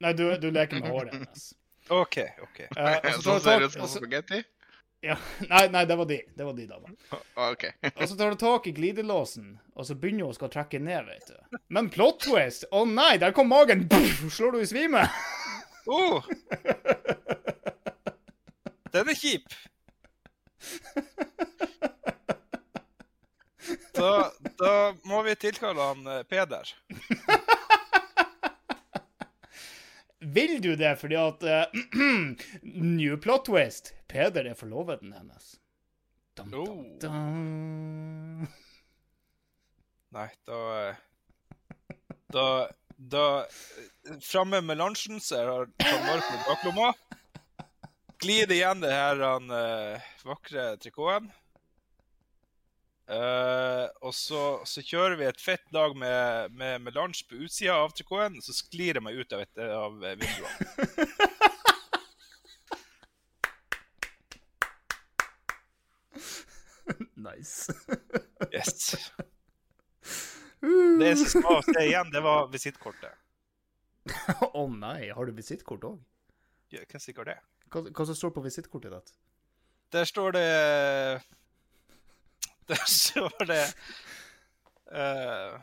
[0.00, 1.54] Nei, du, du leker med håret hennes.
[1.90, 2.60] OK, OK.
[2.76, 4.44] Eh, og så tar Sånn ser ut som spagetti?
[5.02, 5.16] Ja,
[5.50, 6.22] nei, nei, det var de.
[6.34, 6.76] Det var de, da.
[7.34, 7.64] Ah, OK.
[8.00, 11.08] Og så tar du tak i glidelåsen, og så begynner hun å skal trekke ned,
[11.08, 11.58] vet du.
[11.74, 12.68] Men plot twist!
[12.70, 13.88] Å nei, der kom magen!
[13.90, 15.02] Puff, slår du i svime?
[15.90, 16.22] Oh!
[18.92, 19.54] Den er kjip.
[23.96, 24.10] Da,
[24.60, 24.72] da
[25.08, 26.74] må vi tilkalle han eh, Peder.
[30.22, 31.82] Vil du det fordi at uh,
[32.62, 33.92] New plot twist.
[34.08, 35.56] Peder er forloveden hennes.
[36.38, 36.98] Dum, dum, Oh.
[37.02, 38.46] dum.
[40.16, 40.96] Nei, da eh,
[42.32, 42.46] Da,
[42.96, 46.92] da eh, Framme med lunsjen så er det mørkt med baklomma.
[48.22, 51.32] Glir igjen det her han, uh, vakre trikoten.
[53.12, 57.76] Eh, og så, så kjører vi et fett lag med, med, med lunsj på utsida
[57.82, 61.38] av trikoten, så sklir jeg meg ut av, et, av vinduet.
[67.22, 67.72] Nice.
[68.50, 69.12] Yes.
[70.62, 73.14] Uh, Det jeg som var å se igjen, det var visittkortet.
[74.58, 76.00] Å nei, har du visittkort òg?
[76.74, 77.36] Ja, Hvem sikkert det?
[77.70, 79.14] Hva, hva som står på visittkortet ditt?
[79.94, 80.48] Der står det
[82.68, 83.74] Der var det
[84.92, 85.60] uh,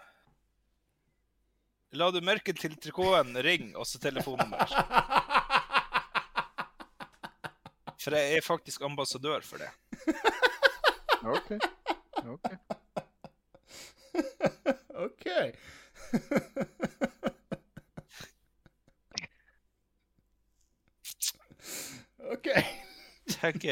[1.92, 4.70] La du merke til trikoten, ring, og så telefonnummer.
[8.00, 9.70] For jeg er faktisk ambassadør for det.
[11.24, 11.52] OK.
[12.26, 12.46] ok.
[15.06, 15.26] OK.
[22.34, 22.48] OK.
[23.28, 23.64] Tenk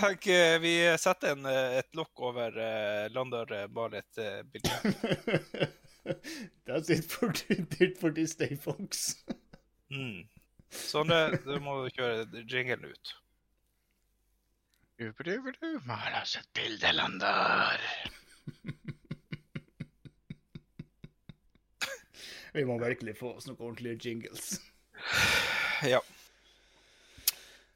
[0.00, 4.82] eh, Tenk eh, vi setter en, eh, et lokk over uh, Landar Barlett-bildet.
[6.66, 9.24] That's it for, it for this day, folks.
[9.90, 10.28] Mm.
[10.70, 11.08] Sånn,
[11.44, 13.14] du må kjøre jinglen ut.
[15.00, 17.80] Har du sett bildet, Landar?
[22.52, 24.60] Vi må virkelig få oss noen ordentlige jingles.
[25.86, 26.00] Ja.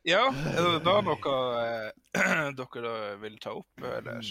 [0.05, 1.35] Ja, er det da noe
[1.65, 4.27] eh, dere vil ta opp, eller?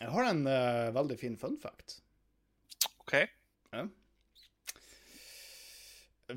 [0.00, 2.00] Jeg har en eh, veldig fin fun fact.
[3.04, 3.14] OK.
[3.70, 3.84] Ja.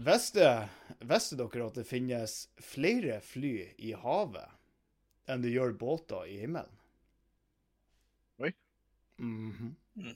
[0.06, 0.52] Visste,
[1.02, 4.54] visste dere at det finnes flere fly i havet
[5.28, 6.78] enn det gjør båter i himmelen?
[8.38, 8.54] Oi.
[9.18, 9.74] Mhm.
[10.06, 10.14] Eh,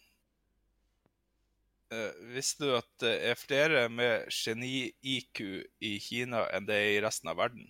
[2.31, 5.41] visste du at det er flere med geni-IQ
[5.83, 7.67] i Kina enn det er i resten av verden?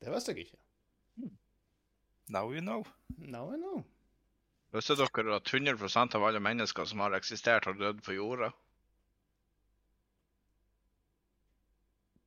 [0.00, 0.60] Det visste jeg ikke.
[2.30, 2.84] Now you know.
[3.18, 3.82] Now I know.
[4.72, 8.52] Visste dere at 100 av alle mennesker som har eksistert, har dødd på jorda?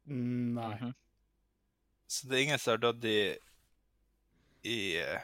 [0.06, 0.74] Mm, Nei.
[0.76, 0.94] Mhm.
[2.08, 3.38] Så det er ingen som har dødd i
[4.64, 5.24] i uh...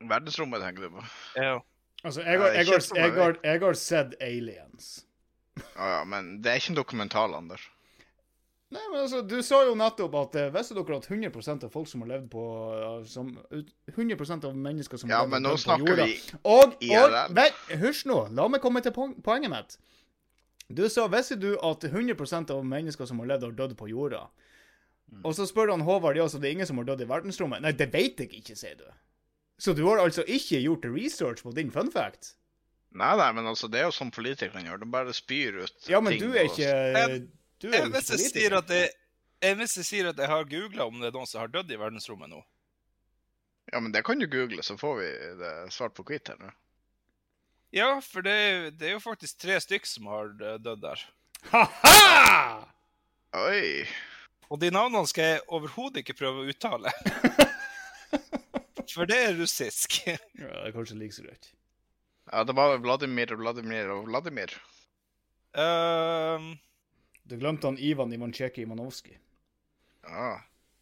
[0.00, 1.02] Verdensrommet, tenker du på?
[1.36, 1.58] Ja.
[2.02, 4.88] Altså, jeg har, jeg, har, jeg, har, jeg har sett aliens.
[5.76, 7.66] Ja, ja, men det er ikke en dokumental, Anders.
[8.70, 11.88] Nei, men altså, Du sa jo nettopp at eh, Visste dere at 100% av folk
[11.90, 12.42] som har levd på
[12.76, 13.32] eh, som,
[13.90, 16.12] 100% av mennesker som Ja, har levd men nå dødd på snakker vi
[16.44, 17.16] Og, og IRL.
[17.34, 19.74] vent, Hysj nå, la meg komme til poenget mitt.
[20.70, 24.28] Du sa visste du at 100% av mennesker som har levd, har dødd på jorda?
[25.10, 25.24] Mm.
[25.26, 27.64] Og så spør han Håvard ja, så det er ingen som har dødd i verdensrommet.
[27.64, 28.86] Nei, det vet jeg ikke, sier du.
[29.60, 32.34] Så du har altså ikke gjort research på din fun fact?
[32.96, 34.80] Nei, nei, men altså, det er jo sånn politikerne gjør.
[34.82, 37.28] De bare spyr ut Ja, men ting du er ikke Men-
[37.60, 38.80] Du er Jeg, hvis jeg sier at det
[39.42, 41.70] jeg, hvis jeg sier at jeg har googla om det er noen som har dødd
[41.72, 42.40] i verdensrommet nå
[43.72, 45.08] Ja, men det kan du google, så får vi
[45.38, 46.50] det svart på hvitt her nå.
[47.76, 51.04] Ja, for det, det er jo faktisk tre stykk som har dødd der.
[51.52, 52.66] Ha-ha!
[53.46, 53.84] Oi!
[54.50, 56.90] Og de navnene skal jeg overhodet ikke prøve å uttale.
[58.94, 60.00] For det er russisk.
[60.08, 60.18] Ja,
[60.48, 61.52] det er kanskje like så greit.
[62.30, 64.54] Ja, det var Vladimir og Vladimir og Vladimir.
[65.54, 66.52] Um...
[67.30, 69.18] Du glemte han Ivan Ivancheki Ivanovskij.
[70.02, 70.30] Ja.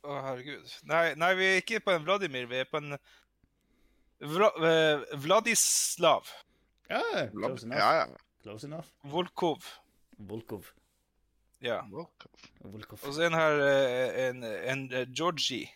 [0.00, 0.70] Å, herregud.
[0.88, 2.96] Nei, nei, vi er ikke på en Vladimir, vi er på en
[4.18, 6.30] Vla, eh, Vladislav
[6.90, 7.02] Ja,
[7.34, 7.78] close enough.
[7.78, 8.06] Ja, ja.
[8.42, 8.88] Close enough.
[9.04, 9.66] Volkov.
[10.16, 10.72] Volkov.
[11.60, 11.82] Ja.
[11.90, 13.04] Volkov.
[13.04, 15.66] Og så en her en, en, en, eh, Georgi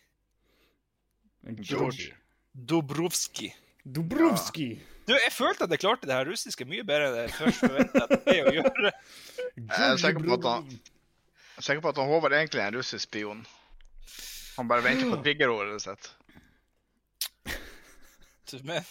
[2.55, 3.55] Georgi.
[3.85, 4.73] Dobrovskij.
[4.77, 4.89] Ja.
[5.07, 8.05] Du, jeg følte at jeg klarte det her russiske mye bedre enn jeg først forventa
[8.13, 8.93] det å gjøre.
[9.57, 12.69] Jeg er sikker på at han- Jeg er sikker på at han Håvard egentlig er
[12.71, 13.41] en russisk spion.
[14.57, 16.11] Han bare venter på triggerordet sitt.
[18.53, 18.85] Du, med?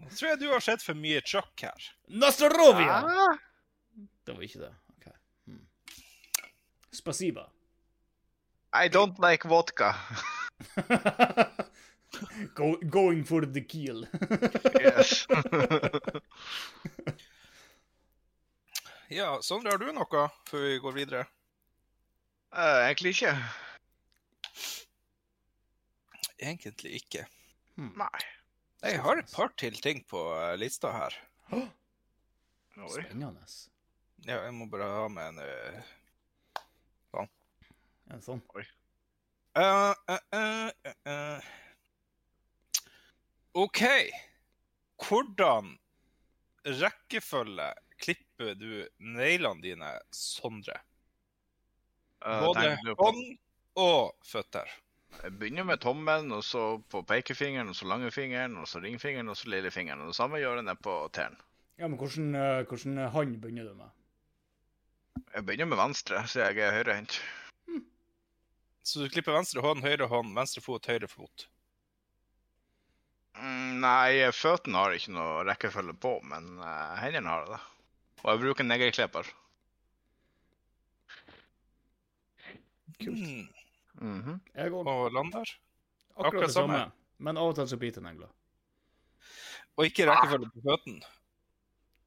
[0.00, 1.88] Nå tror jeg du har sett for mye Chuck her.
[2.08, 2.98] Nastarovia!
[3.04, 3.38] Ah,
[4.26, 4.72] Det var ikke det.
[4.96, 5.06] Ok.
[5.46, 5.62] Hmm.
[6.92, 7.46] Spasiba.
[8.74, 9.94] I don't like vodka.
[12.54, 14.06] Go, going for the kill.
[14.80, 15.26] Yes.
[19.08, 21.22] Ja, Sondre, har du noe før vi går videre?
[22.52, 23.30] Uh, egentlig ikke.
[26.44, 27.22] Egentlig ikke.
[27.80, 28.20] Nei.
[28.84, 31.16] Jeg har et par til ting på eh, lista her.
[31.56, 31.64] Oi.
[32.92, 33.48] Spennende.
[34.28, 35.94] Ja, jeg må bare ha med en eh,
[38.12, 38.40] En sånn.
[38.60, 38.68] eh,
[39.58, 41.48] eh, uh, uh, eh.
[43.58, 43.82] OK.
[45.08, 45.72] Hvordan
[46.64, 50.78] rekkefølge klipper du neglene dine, Sondre?
[52.26, 53.24] Eh, Både hånd
[53.78, 54.70] og føtter.
[55.22, 59.38] Jeg begynner med tommelen, og så på pekefingeren, og så langefingeren, og så ringfingeren, og
[59.38, 60.02] så lillefingeren.
[60.04, 61.38] Og det samme gjør jeg ned på tærne.
[61.78, 63.90] Ja, men hvordan, eh, hvordan hånd begynner du med?
[65.34, 67.22] Jeg begynner med venstre, så jeg er høyrehendt.
[68.88, 71.44] Så du klipper venstre hånd, høyre hånd, venstre fot, høyre fot.
[73.36, 77.58] Mm, nei, føttene har ikke noe rekkefølge på, men uh, hendene har det.
[78.22, 79.28] Og jeg bruker negerklipper.
[82.98, 83.12] Kult.
[83.12, 83.44] Mm.
[83.98, 84.40] Mhm.
[84.54, 85.52] Jeg går Og lander.
[86.16, 86.78] akkurat akkurat det samme.
[86.78, 86.92] samme.
[87.18, 88.30] Men av og til så biter negler.
[89.76, 91.12] Og ikke rekkefølge på føttene.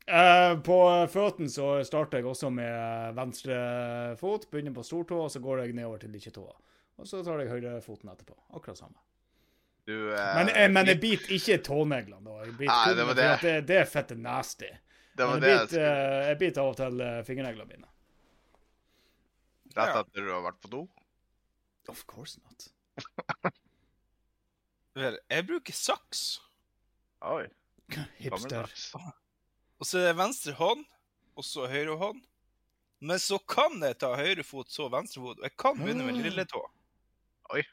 [0.10, 0.78] Uh, på
[1.14, 3.56] føttene så starter jeg også med venstre
[4.20, 6.58] fot, begynner på stortå, og så går jeg nedover til ikke-tåa.
[7.02, 8.36] Og så tar jeg høyrefoten etterpå.
[8.54, 9.00] Akkurat samme.
[9.90, 12.36] Du eh, Men, jeg, men jeg biter ikke tåneglene, da.
[12.46, 13.30] Jeg biter Nei, det var det.
[13.34, 14.70] at det, det er fette nasty.
[15.18, 17.90] Det var Men det jeg jeg eh, jeg biter av og til eh, fingerneglene mine.
[19.76, 20.84] rett etter du har vært på do.
[21.90, 22.70] Of course not.
[24.96, 26.24] Vel, jeg bruker saks.
[27.26, 27.48] Oi.
[28.22, 28.70] Hipster.
[29.82, 30.84] Og så er det venstre hånd,
[31.36, 32.22] og så høyre hånd.
[33.02, 35.40] Men så kan jeg ta høyre fot, så venstre fot.
[35.42, 36.22] Og jeg kan begynne med
[36.54, 36.70] Ah.
[37.52, 37.64] Tå.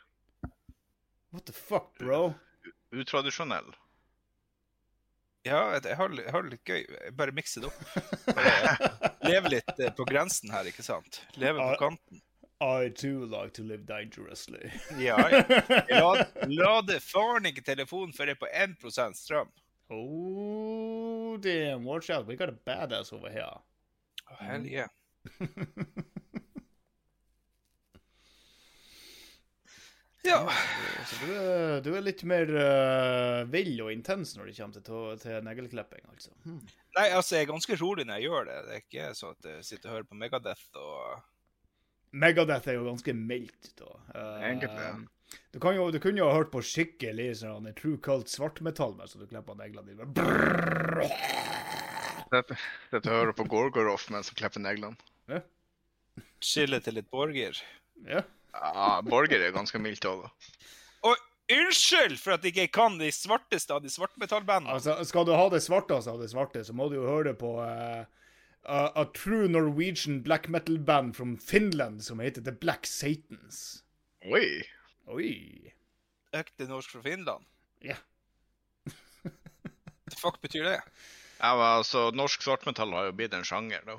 [1.30, 2.34] What the fuck, bro?
[2.92, 3.74] Utradisjonell.
[5.46, 6.80] Ja, jeg har, jeg har det litt gøy.
[6.88, 7.82] Jeg bare mikser det opp.
[9.28, 11.22] Leve litt eh, på grensen her, ikke sant?
[11.40, 12.22] Leve på kanten.
[12.60, 14.72] I too like to live dangerously.
[14.98, 15.44] Ja, ja.
[15.86, 19.52] Jeg la- lader faren ikke telefonen før det er på 1% strøm.
[19.94, 21.84] Oh, damn.
[21.86, 22.26] Watch out.
[22.26, 23.60] We got a badass over here.
[24.28, 24.88] Oh, hell yeah.
[30.28, 30.42] Ja.
[31.08, 35.18] Så du er, du er litt mer uh, vill og intens når det kommer til,
[35.22, 36.34] til negleklipping, altså.
[36.44, 36.60] Hmm.
[36.98, 38.58] Nei, altså, jeg er ganske rolig når jeg gjør det.
[38.66, 41.26] Det er ikke sånn at jeg sitter og hører på Megadeth og
[42.18, 43.94] Megadeth er jo ganske mildt, da.
[44.14, 44.92] Uh, Egentlig, ja.
[45.52, 49.12] Du, kan jo, du kunne jo ha hørt på skikkelig sånn true cult svartmetall mens
[49.16, 50.08] du klipper neglene dine.
[52.32, 52.56] Dette,
[53.08, 54.96] hører på Gorgoroff mens du klipper neglene.
[56.44, 57.60] chille til litt borger.
[58.08, 58.24] Ja.
[58.58, 60.60] Ja, Borger er ganske mildt òg, da.
[61.08, 61.16] Og
[61.54, 64.74] unnskyld for at jeg ikke kan de svarteste av de svartmetallbandene.
[64.74, 67.54] Altså, skal du ha det svarteste av det svarte, så må du jo høre på
[67.62, 68.02] uh,
[68.64, 73.82] a, a true Norwegian black metal band from Finland som heter The Black Satans.
[74.26, 74.60] Oi.
[75.08, 75.32] Oi.
[76.36, 77.46] Ekte norsk fra Finland.
[77.84, 77.96] Ja.
[80.08, 80.78] Hva fuck betyr det?
[81.38, 83.98] Ja, men altså, Norsk svartmetall har jo blitt en sjanger, da.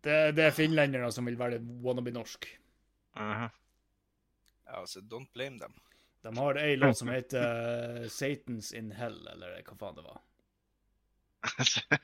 [0.00, 2.46] Det, det er finlendere som vil være wannabe norsk.
[3.18, 3.48] Mhm.
[4.70, 5.74] Ja, altså, don't blame them.
[6.22, 10.20] De har ei låt som heter uh, Satans in Hell, eller hva faen det var.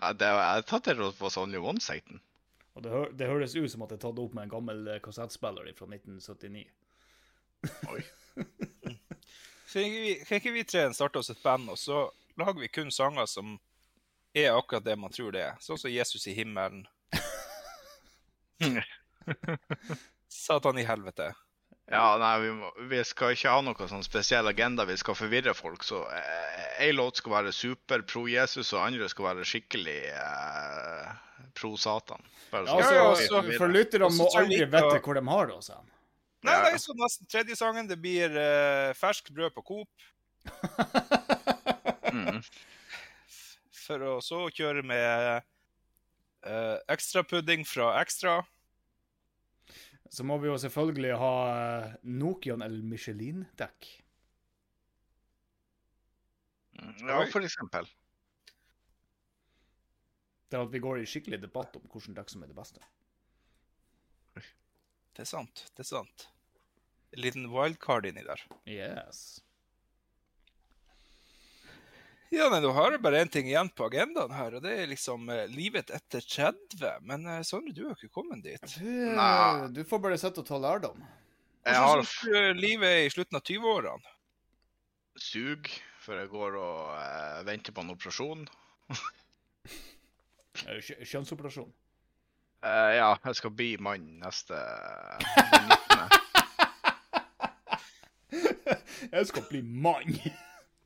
[0.00, 2.22] ja, det var, jeg tatt det på Only One Satan'.
[2.74, 4.86] Og det, hø det høres ut som at det er tatt opp med en gammel
[4.88, 6.64] eh, kassettspiller fra 1979.
[7.92, 8.02] Oi.
[9.70, 12.08] Kan ikke vi, kan ikke vi tre starte oss et band, og så
[12.40, 13.52] lager vi kun sanger som
[14.34, 15.54] er akkurat det man tror det er?
[15.60, 16.84] Sånn som Jesus i himmelen.
[20.28, 21.32] Satan i helvete.
[21.90, 24.84] Ja, nei, vi, må, vi skal ikke ha noe sånn spesiell agenda.
[24.86, 25.82] Vi skal forvirre folk.
[25.82, 31.08] Så eh, ei låt skal være super pro Jesus, og andre skal være skikkelig eh,
[31.58, 32.22] pro Satan.
[32.52, 35.24] Bare Ja, så- altså, ja, vi så- For lytterne må aldri vi vite hvor de
[35.32, 35.86] har det hos ham.
[36.42, 39.90] Nei, det nei, så nesten tredje sangen, det blir eh, ferskt brød på Coop.
[42.12, 42.38] Mhm.
[43.90, 45.40] For å så kjøre med
[46.46, 48.36] uh, ekstrapudding fra Ekstra.
[50.10, 53.86] Så må vi jo selvfølgelig ha eh, Nokian eller Michelin-dekk.
[57.06, 57.86] Ja, for eksempel.
[60.50, 62.82] Det er at vi går i skikkelig debatt om hvilket dekk som er det beste.
[65.14, 66.26] Det er sant, det er sant.
[67.14, 68.42] En liten wildcard inni der.
[68.66, 69.38] Yes.
[72.30, 75.24] Ja, nei, Du har bare én ting igjen på agendaen her, og det er liksom
[75.34, 77.00] eh, livet etter 30.
[77.02, 78.62] Men eh, Sondre, du har ikke kommet dit.
[78.76, 79.66] Du, eh, Nei.
[79.74, 81.00] du får bare sitte og ta lærdom.
[81.66, 84.14] Jeg Hvordan har syns du eh, livet er i slutten av 20-årene?
[85.20, 85.66] sug
[86.00, 88.46] før jeg går og eh, venter på en operasjon.
[90.66, 91.68] Eh, kjø- Kjønnsoperasjon.
[92.66, 94.56] Eh, ja, jeg skal bli mann neste
[95.52, 95.70] den
[98.34, 98.50] 19.
[99.14, 100.18] Jeg skal bli mann!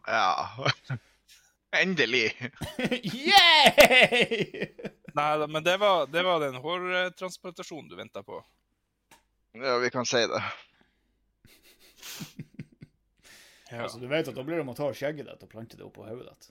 [0.07, 0.51] Ja.
[1.81, 2.29] Endelig.
[3.03, 3.75] yeah!
[5.14, 8.41] Nei da, men det var, det var den hårtransplantasjonen du venta på.
[9.55, 10.43] Ja, vi kan si det.
[13.70, 13.83] Ja.
[13.83, 15.87] Altså, du vet at da blir det om å ta skjegget ditt og plante det
[15.87, 16.51] oppå hodet ditt.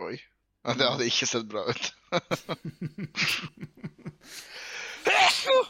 [0.00, 0.14] Oi.
[0.62, 1.94] Ja, Det hadde ikke sett bra ut.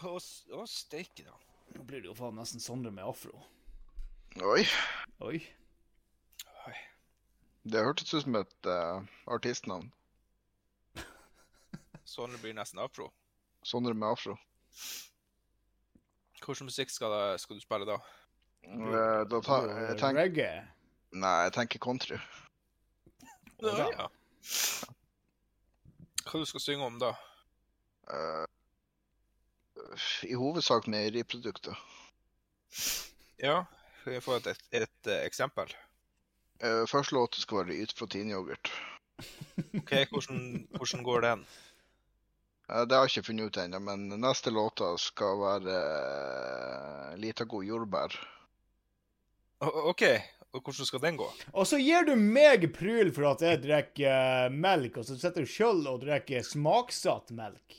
[0.03, 1.33] Å, steike, da.
[1.73, 3.33] Nå blir det jo faen nesten Sondre med afro.
[4.45, 4.63] Oi.
[5.25, 5.41] Oi.
[7.63, 9.91] Det hørtes ut som et uh, artistnavn.
[12.05, 13.11] Sondre blir nesten afro.
[13.63, 14.37] Sondre med afro.
[16.43, 18.01] Hvilken musikk skal, det, skal du spille da?
[18.67, 20.19] Eh, Da tar jeg tenk...
[20.19, 20.65] Reggae.
[21.15, 22.19] Nei, jeg tenker country.
[23.63, 24.09] Å, ja.
[26.27, 27.13] Hva du skal synge om da?
[28.11, 28.47] Uh,
[30.27, 31.79] I hovedsak meieriprodukter.
[33.39, 33.63] Ja,
[34.01, 35.71] skal jeg få et, et, et eh, eksempel?
[36.63, 38.71] Uh, første låt skal være Yt proteinyoghurt.
[39.83, 41.45] Ok, hvordan, hvordan går den?
[42.73, 47.47] Eh, det har jeg ikke funnet ut ennå, men neste låta skal være uh, Lita
[47.49, 48.17] god jordbær.
[49.63, 50.03] OK,
[50.53, 51.29] og hvordan skal den gå?
[51.53, 55.47] Og så gir du meg pryl for at jeg drikker eh, melk, og så sitter
[55.47, 57.79] du sjøl og drikker smaksatt melk.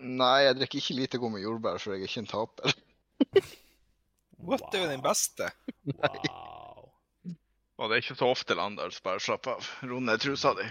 [0.00, 2.78] Nei, jeg drikker ikke lite god med jordbær, for jeg er ikke en taper.
[4.46, 5.50] What, det er jo den beste.
[5.90, 6.59] Wow.
[7.80, 8.98] Og det er ikke så ofte, Landers.
[9.00, 9.64] Bare slapp av.
[9.88, 10.66] Ro ned trusa di.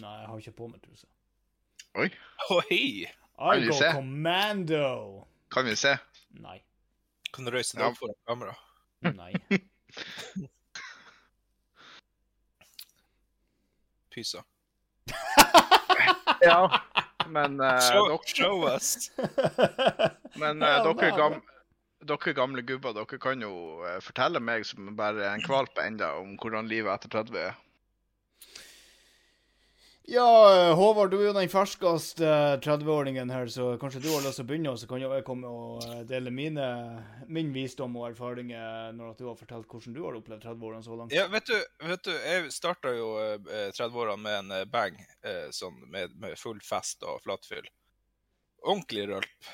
[0.00, 1.06] Nei, jeg har ikke på meg truse.
[1.96, 2.08] Oi,
[2.52, 2.80] Oi!
[3.06, 3.92] I vi se?
[3.94, 5.26] commando.
[5.54, 5.92] kan vi se?
[6.42, 6.58] Nei.
[7.32, 7.88] Kan du røyse deg Ja.
[7.92, 8.54] opp foran kamera?
[9.14, 9.32] Nei.
[14.10, 14.42] Pysa.
[16.42, 16.82] Ja,
[17.28, 19.10] men, uh, Show, dere, show us!
[20.42, 21.42] men uh, dere, er gam,
[22.08, 23.52] dere gamle gubber, dere kan jo
[23.86, 27.62] eh, fortelle meg som bare en kvalp enda om hvordan livet etter 30 er.
[30.08, 32.28] Ja, eh, Håvard, du er jo den ferskeste
[32.62, 35.24] 30-åringen her, så kanskje du har lyst til å begynne, og så kan jo jeg
[35.26, 36.66] komme og eh, dele mine,
[37.26, 41.00] min visdom og erfaringer når at du har fortalt hvordan du har opplevd 30-årene så
[41.00, 41.16] langt.
[41.16, 41.56] Ja, vet du,
[41.90, 46.38] vet du jeg starta jo eh, 30-årene med en eh, bang, eh, sånn med, med
[46.38, 47.66] full fest og flatfyll.
[48.62, 49.50] Ordentlig rølp.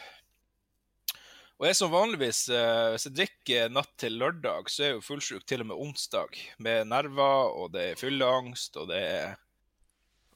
[1.60, 5.06] Og jeg som vanligvis, eh, hvis jeg drikker natt til lørdag, så er jeg jo
[5.06, 6.38] fullsjuk til og med onsdag.
[6.58, 9.34] Med nerver, og det er fylleangst, og det er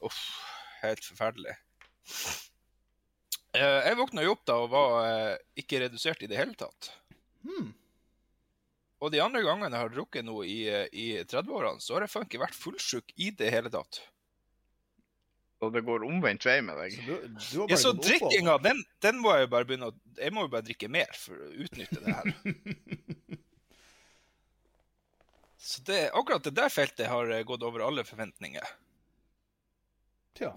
[0.05, 0.19] Uff,
[0.83, 1.55] helt forferdelig.
[3.57, 6.91] Eh, jeg våkna jo opp da og var eh, ikke redusert i det hele tatt.
[7.41, 7.71] Hmm.
[9.01, 12.13] Og de andre gangene jeg har drukket noe i, eh, i 30-årene, så har jeg
[12.13, 14.01] faen ikke vært fullsjuk i det hele tatt.
[15.65, 16.93] Og det går omvendt vei med deg.
[16.93, 20.33] Så du, du Ja, så drikkinga, den, den må jeg jo bare begynne å Jeg
[20.35, 22.27] må jo bare drikke mer for å utnytte det her.
[25.67, 28.69] Så det, akkurat det der feltet har eh, gått over alle forventninger.
[30.37, 30.53] Tja.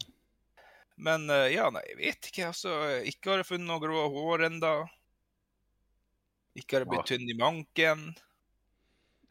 [1.00, 2.50] Men eh, ja, nei, jeg vet ikke.
[2.52, 2.74] altså.
[3.08, 4.74] Ikke har jeg funnet noe grå hår enda.
[6.54, 8.04] Ikke har jeg blitt tynn i manken.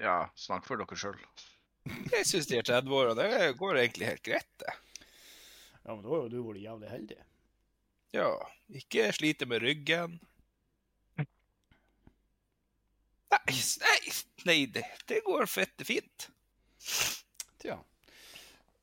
[0.01, 1.21] Ja, snakk for dere sjøl.
[2.11, 4.73] Jeg syns de er 30-åra, det går egentlig helt greit, det.
[5.83, 7.19] Ja, men da har jo du vært jævlig heldig.
[8.15, 8.29] Ja,
[8.73, 10.19] ikke slite med ryggen.
[13.29, 14.13] Nei, nei,
[14.49, 16.29] nei det, det går fette fint.
[17.61, 17.77] Tja.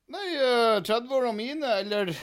[0.07, 2.13] Nei, eh, 30-åra mine, eller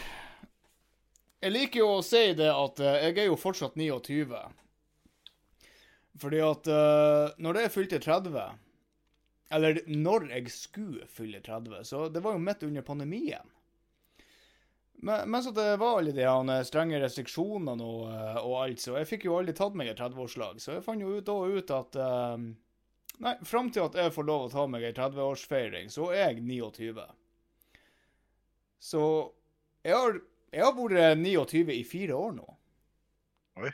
[1.44, 4.38] Jeg liker jo å si det at eh, jeg er jo fortsatt 29.
[6.22, 8.38] Fordi at eh, når jeg fylte 30
[9.52, 13.53] Eller når jeg skulle fylle 30, så det var jo midt under pandemien.
[15.04, 18.80] Men, mens at det var alle de her eh, strenge restriksjonene og, eh, og alt,
[18.80, 20.62] så jeg fikk jo aldri tatt meg et 30-årslag.
[20.62, 22.54] Så jeg fant jo ut, ut at um,
[23.22, 26.40] Nei, fram til at jeg får lov å ta meg ei 30-årsfeiring, så er jeg
[26.42, 27.04] 29.
[28.82, 29.02] Så
[29.86, 30.18] jeg har,
[30.50, 32.48] jeg har vært 29 i fire år nå.
[33.62, 33.70] Oi.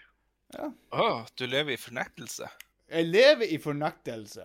[0.59, 0.67] Ja.
[0.93, 1.07] Å,
[1.39, 2.51] du lever i fornektelse.
[2.91, 4.45] Jeg lever i fornektelse.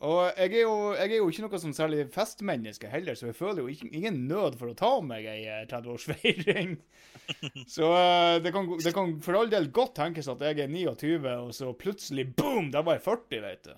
[0.00, 3.36] Og jeg er, jo, jeg er jo ikke noe sånn særlig festmenneske heller, så jeg
[3.36, 6.72] føler jo ikke, ingen nød for å ta meg ei eh, 30-årsfeiring.
[7.74, 11.20] Så eh, det, kan, det kan for all del godt tenkes at jeg er 29,
[11.28, 13.74] og så plutselig boom, da var jeg 40, vet du.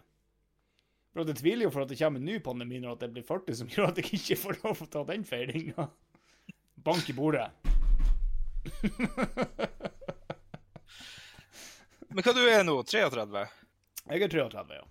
[1.12, 3.26] For Jeg tviler jo for at det kommer en ny pandemi når at jeg blir
[3.26, 5.90] 40, som gjør at jeg ikke får lov å ta den feiringa.
[6.86, 7.50] Bank i bordet.
[12.14, 12.78] Men hva du er nå?
[12.86, 13.46] 33?
[14.06, 14.86] Jeg er 33, ja.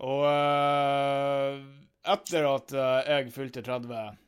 [0.00, 1.60] Og eh,
[2.14, 4.18] etter at eh, jeg fylte 30,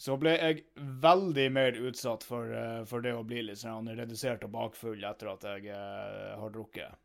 [0.00, 0.64] så ble jeg
[1.02, 5.34] veldig mer utsatt for, eh, for det å bli litt sånn redusert og bakfull etter
[5.34, 5.78] at jeg
[6.40, 6.98] har drukket.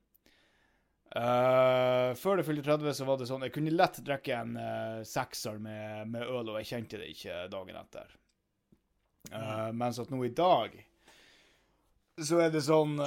[1.15, 5.03] Uh, før jeg fylte 30, så var det sånn Jeg kunne lett drikke en uh,
[5.07, 8.09] sekser med, med øl, og jeg kjente det ikke dagen etter.
[9.31, 10.75] Uh, mens at nå i dag
[12.19, 12.97] så er det sånn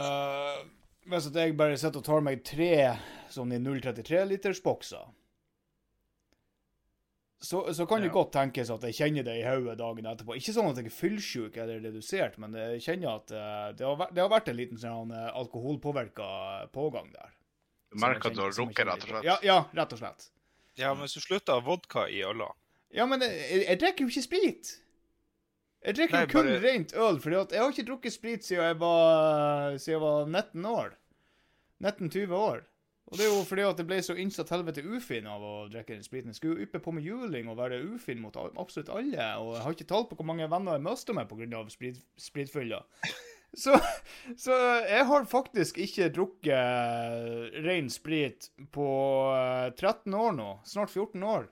[1.09, 2.73] Mens at jeg bare sitter og tar meg tre
[3.33, 5.07] sånn i 0,33 liters bokser,
[7.41, 8.13] så, så kan det Ja.
[8.17, 10.35] godt tenkes at jeg kjenner det i hodet dagen etterpå.
[10.37, 13.95] Ikke sånn at jeg er fyllsjuk eller redusert, men jeg kjenner at eh, det, har
[14.01, 16.27] vært, det har vært en liten sånn uh, alkoholpåvirka
[16.75, 17.31] pågang der.
[17.95, 19.29] Du merker at du har drukket, rett og slett.
[19.29, 20.27] Ja, ja, rett og slett.
[20.77, 22.51] Ja, men hvis du slutter vodka i øla
[22.95, 24.75] Ja, men jeg, jeg drikker jo ikke sprit.
[25.87, 28.79] Jeg drikker jo kun bare- rent øl, for jeg har ikke drukket sprit siden jeg
[28.81, 30.97] var, siden jeg var 19 år.
[31.85, 32.65] 19-20 år.
[33.09, 35.95] Og det er jo fordi at det ble så innsatt helvete ufin av å drikke
[35.95, 36.29] den spriten.
[36.35, 39.63] Jeg skulle jo yppe på med juling og være ufin mot absolutt alle, og jeg
[39.65, 41.63] har ikke tall på hvor mange venner jeg mista meg pga.
[41.73, 42.83] Sprit, spritfylla.
[43.57, 43.73] Så,
[44.37, 44.53] så
[44.85, 48.85] jeg har faktisk ikke drukket ren sprit på
[49.33, 50.49] eh, 13 år nå.
[50.69, 51.47] Snart 14 år.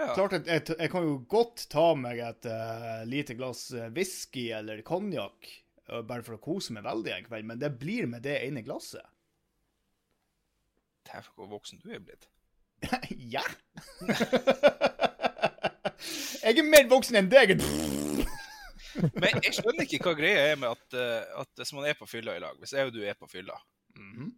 [0.00, 0.12] Ja.
[0.16, 4.46] Klart at jeg, jeg kan jo godt ta meg et uh, lite glass eh, whisky
[4.56, 5.48] eller konjakk,
[5.90, 8.62] uh, bare for å kose meg veldig en kveld, men det blir med det ene
[8.64, 9.04] glasset.
[11.10, 12.30] Dæven, hvor voksen du er blitt.
[13.34, 13.44] ja!
[16.44, 17.56] jeg er mer voksen enn deg.
[19.20, 22.08] Men jeg skjønner ikke hva greia er med at, uh, at hvis man er på
[22.10, 23.56] fylla i lag, hvis jeg og du er på fylla,
[23.98, 24.30] Mhm.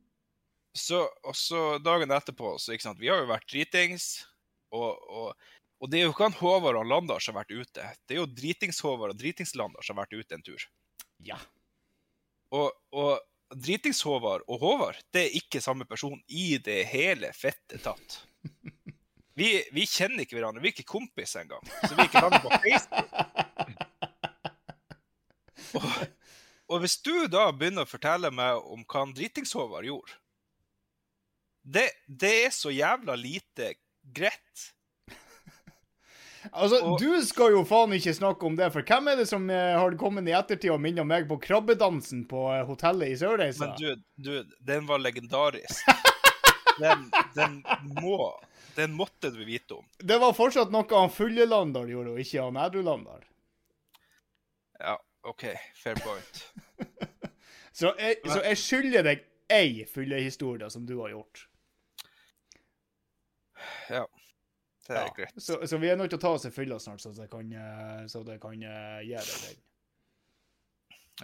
[0.75, 4.07] så, og så dagen etterpå, så ikke sant, vi har jo vært dritings,
[4.73, 5.51] og, og,
[5.83, 7.89] og det er jo ikke han Håvard og Landar som har vært ute.
[8.07, 10.67] Det er jo dritings-Håvard og dritings-Landar som har vært ute en tur.
[11.23, 11.39] Ja.
[12.53, 13.13] Og, og
[13.53, 18.23] dritings-Håvard og Håvard, det er ikke samme person i det hele fette tatt.
[19.33, 21.65] Vi, vi kjenner ikke hverandre, vi er ikke kompiser engang.
[21.81, 23.15] Så vi er ikke sammen på Facebook.
[25.81, 25.87] Og,
[26.69, 30.19] og hvis du da begynner å fortelle meg om hva dritings-Håvard gjorde
[31.63, 33.73] det, det er så jævla lite
[34.15, 34.69] greit.
[36.53, 39.45] Altså, Og- du skal jo faen ikke snakke om det, for hvem er det som
[39.51, 43.69] eh, har kommet i ettertid og minner meg på krabbedansen på eh, hotellet i Sørreisa?
[43.69, 45.87] Men du, du, den var legendarisk.
[46.81, 47.03] Den,
[47.37, 47.59] den
[48.01, 48.33] må
[48.79, 49.85] Den måtte du vite om.
[50.01, 53.21] Det var fortsatt noe han fulle Landar gjorde, og ikke han edru Landar.
[54.81, 54.95] Ja,
[55.29, 55.45] OK.
[55.77, 56.41] Fair point.
[57.77, 59.21] Så jeg, så jeg skylder deg
[59.53, 61.45] ei fyllehistorie som du har gjort.
[63.91, 64.07] Ja.
[64.87, 65.15] Det er Ja.
[65.17, 65.37] greit.
[65.43, 67.53] Så, så vi er nødt til å ta oss en fylla snart, så det kan,
[67.55, 69.63] eh, så det kan eh, gi deg den.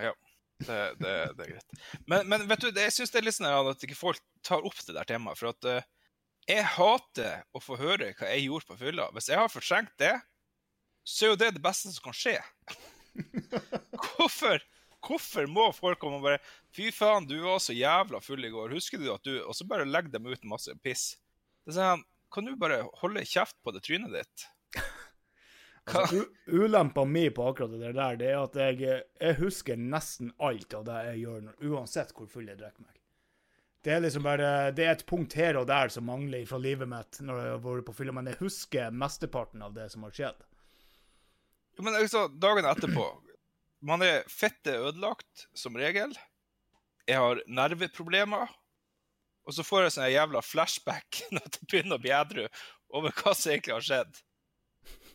[0.06, 0.12] Ja.
[0.58, 1.76] Det, det, det er greit.
[2.10, 4.78] Men, men vet du, jeg syns det er litt sånn at ikke folk tar opp
[4.86, 5.38] det der temaet.
[5.38, 5.84] For at uh,
[6.50, 9.06] jeg hater å få høre hva jeg gjorde på fylla.
[9.14, 10.16] Hvis jeg har fortrengt det,
[11.06, 12.34] så er jo det det beste som kan skje.
[14.16, 14.62] Hvorfor,
[15.02, 16.38] hvorfor må folk komme og bare
[16.74, 18.74] Fy faen, du var så jævla full i går.
[18.76, 21.12] Husker du at du Og så bare legger dem ut masse piss.
[21.66, 22.04] Det er sånn,
[22.34, 24.48] Kan du bare holde kjeft på det trynet ditt?
[25.88, 30.74] Altså, ulempa mi på akkurat det der, det er at jeg, jeg husker nesten alt
[30.76, 32.98] av det jeg gjør, uansett hvor full jeg drikker meg.
[33.86, 36.90] Det er liksom bare, det er et punkt her og der som mangler fra livet
[36.90, 40.12] mitt når jeg har vært på fylla, men jeg husker mesteparten av det som har
[40.12, 40.44] skjedd.
[41.78, 43.06] Men altså, dagen etterpå
[43.86, 46.10] Man er fette ødelagt, som regel.
[47.06, 48.50] Jeg har nerveproblemer.
[49.48, 52.44] Og så får jeg sånn jævla flashback når jeg begynner å bli edru
[52.94, 54.18] over hva som egentlig har skjedd.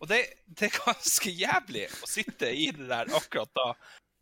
[0.01, 0.19] Og det,
[0.49, 3.69] det er ganske jævlig å sitte i det der akkurat da.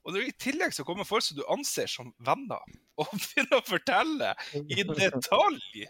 [0.06, 2.62] Og når i tillegg så kommer folk som du anser som venner,
[3.00, 5.88] og begynner å fortelle i detalj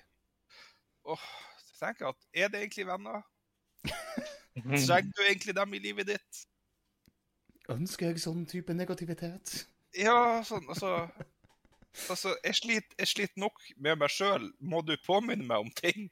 [1.09, 1.21] Åh,
[1.65, 3.23] så tenker jeg at Er det egentlig venner?
[4.53, 6.41] Trenger du egentlig dem i livet ditt?
[7.71, 9.63] Ønsker jeg sånn type negativitet?
[9.97, 11.07] Ja, sånn, altså
[12.09, 14.47] Altså, jeg sliter, jeg sliter nok med meg sjøl.
[14.59, 16.07] Må du påminne meg om ting?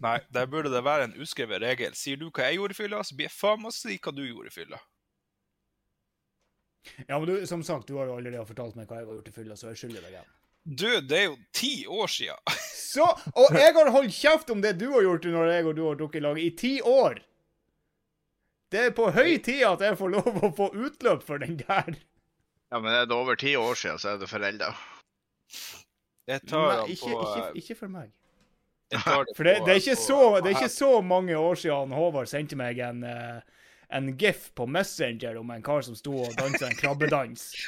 [0.00, 1.96] Nei, der burde det være en uskrevet regel.
[1.98, 4.22] Sier du hva jeg gjorde i fylla, så blir jeg faen meg si hva du
[4.24, 4.78] gjorde i fylla.
[7.06, 9.28] Ja, men du, som sagt, du har jo allerede fortalt meg hva jeg har gjort
[9.28, 10.30] i fylla, så jeg skylder deg igjen.
[10.62, 12.38] Du, det er jo ti år sia.
[12.92, 15.82] Så, og jeg har holdt kjeft om det du har gjort når jeg og du
[15.86, 17.22] har drukket i lag, i ti år.
[18.72, 21.96] Det er på høy tid at jeg får lov å få utløp for den der.
[22.72, 24.70] Ja, men er det over ti år siden, så er det forelda.
[26.30, 28.10] Jeg tar Nei, han ikke, på ikke, ikke for meg.
[28.92, 30.90] jeg tar det For det, på- det, er ikke på- så, det er ikke så
[31.04, 33.40] mange år siden Håvard sendte meg en, eh,
[33.92, 37.50] en gif på Messenger om en kar som sto og dansa en krabbedans.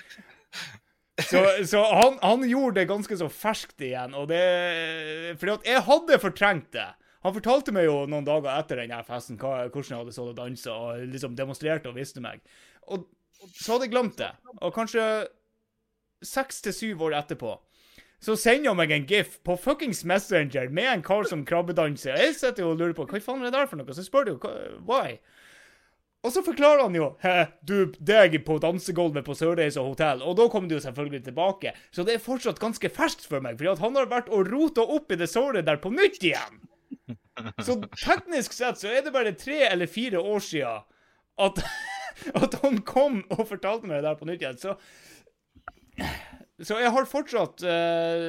[1.30, 1.38] Så,
[1.70, 6.16] så han, han gjorde det ganske så ferskt igjen, og det Fordi at jeg hadde
[6.18, 6.88] fortrengt det.
[7.22, 10.40] Han fortalte meg jo noen dager etter den festen hva, hvordan jeg hadde stått og
[10.40, 12.42] dansa, og liksom demonstrerte og visste meg.
[12.90, 13.06] Og
[13.52, 14.32] så hadde jeg glemt det.
[14.60, 15.04] Og kanskje
[16.24, 17.56] seks til syv år etterpå
[18.24, 22.16] så sender han meg en gif på fuckings Messenger med en kar som krabbedanser.
[22.16, 24.24] Jeg sitter jo og lurer på hva faen er det der for noe, så spør
[24.24, 24.52] du jo
[24.88, 25.18] why.
[26.24, 27.10] Og så forklarer han jo
[27.68, 30.22] du, deg på dansegulvet på Sørreisa hotell.
[30.24, 31.74] Og da kommer du jo selvfølgelig tilbake.
[31.92, 35.12] Så det er fortsatt ganske ferskt for meg, fordi han har vært og rota opp
[35.12, 36.62] i det såret der på nytt igjen.
[37.66, 40.88] Så teknisk sett så er det bare tre eller fire år siden
[41.44, 41.60] at,
[42.42, 44.60] at han kom og fortalte meg det der på nytt igjen.
[44.60, 44.78] Så
[46.62, 48.22] så jeg har fortsatt eh,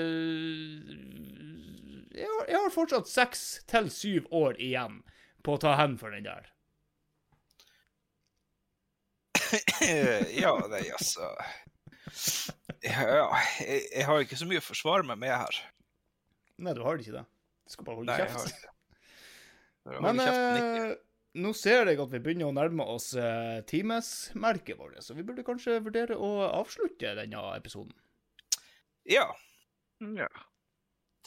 [2.16, 5.02] jeg, har, jeg har fortsatt seks til syv år igjen
[5.46, 6.50] på å ta hevn for den der.
[10.42, 11.28] ja, nei, altså
[12.82, 13.30] Ja,
[13.62, 15.60] jeg, jeg har ikke så mye å forsvare meg med her.
[16.66, 17.26] Nei, du har det ikke det.
[17.66, 18.66] Du skal bare holde Nei, kjeft.
[20.06, 20.96] Men kjeften
[21.36, 25.44] nå ser jeg at vi begynner å nærme oss eh, timesmerket vårt, så vi burde
[25.48, 27.94] kanskje vurdere å avslutte denne episoden.
[29.06, 29.28] Ja,
[30.02, 30.28] Ja.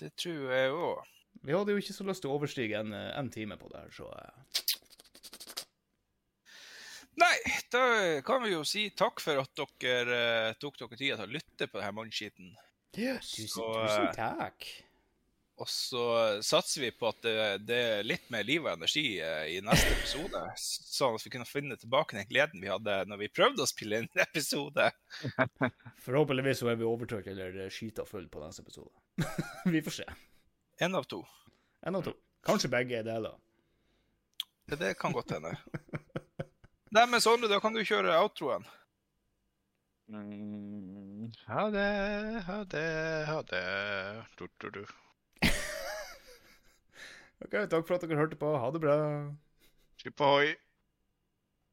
[0.01, 1.05] det tror jeg òg.
[1.47, 3.85] Vi hadde jo ikke så lyst til å overstige en, eh, en time på det
[3.85, 4.65] her, så eh,
[7.19, 7.35] Nei,
[7.73, 7.81] da
[8.23, 9.51] kan vi jo si takk for at
[9.83, 12.53] dere tok dere tida til å lytte på denne mannskiten.
[12.95, 14.69] Tusen, Så, tusen eh, takk.
[15.59, 16.03] Og så
[16.47, 17.33] satser vi på at det,
[17.67, 21.49] det er litt mer liv og energi eh, i neste episode, sånn at vi kunne
[21.49, 24.87] finne tilbake den gleden vi hadde når vi prøvde å spille inn en episode.
[26.05, 28.95] Forhåpentligvis så er vi overtørt eller skita full på neste episode.
[29.75, 30.09] vi får se.
[30.87, 31.25] En av to.
[31.83, 32.15] En av to.
[32.47, 33.35] Kanskje begge deler.
[34.71, 35.57] Det, det kan godt hende.
[36.95, 38.63] Nei, men Sondre, da kan du kjøre outroen.
[40.09, 41.91] Mm, ha det,
[42.47, 42.87] ha det,
[43.29, 43.67] ha det.
[44.39, 44.83] Du, du, du.
[47.45, 48.57] Ok, Takk for at dere hørte på.
[48.59, 48.97] Ha det bra.
[49.99, 50.55] Skip ohoi.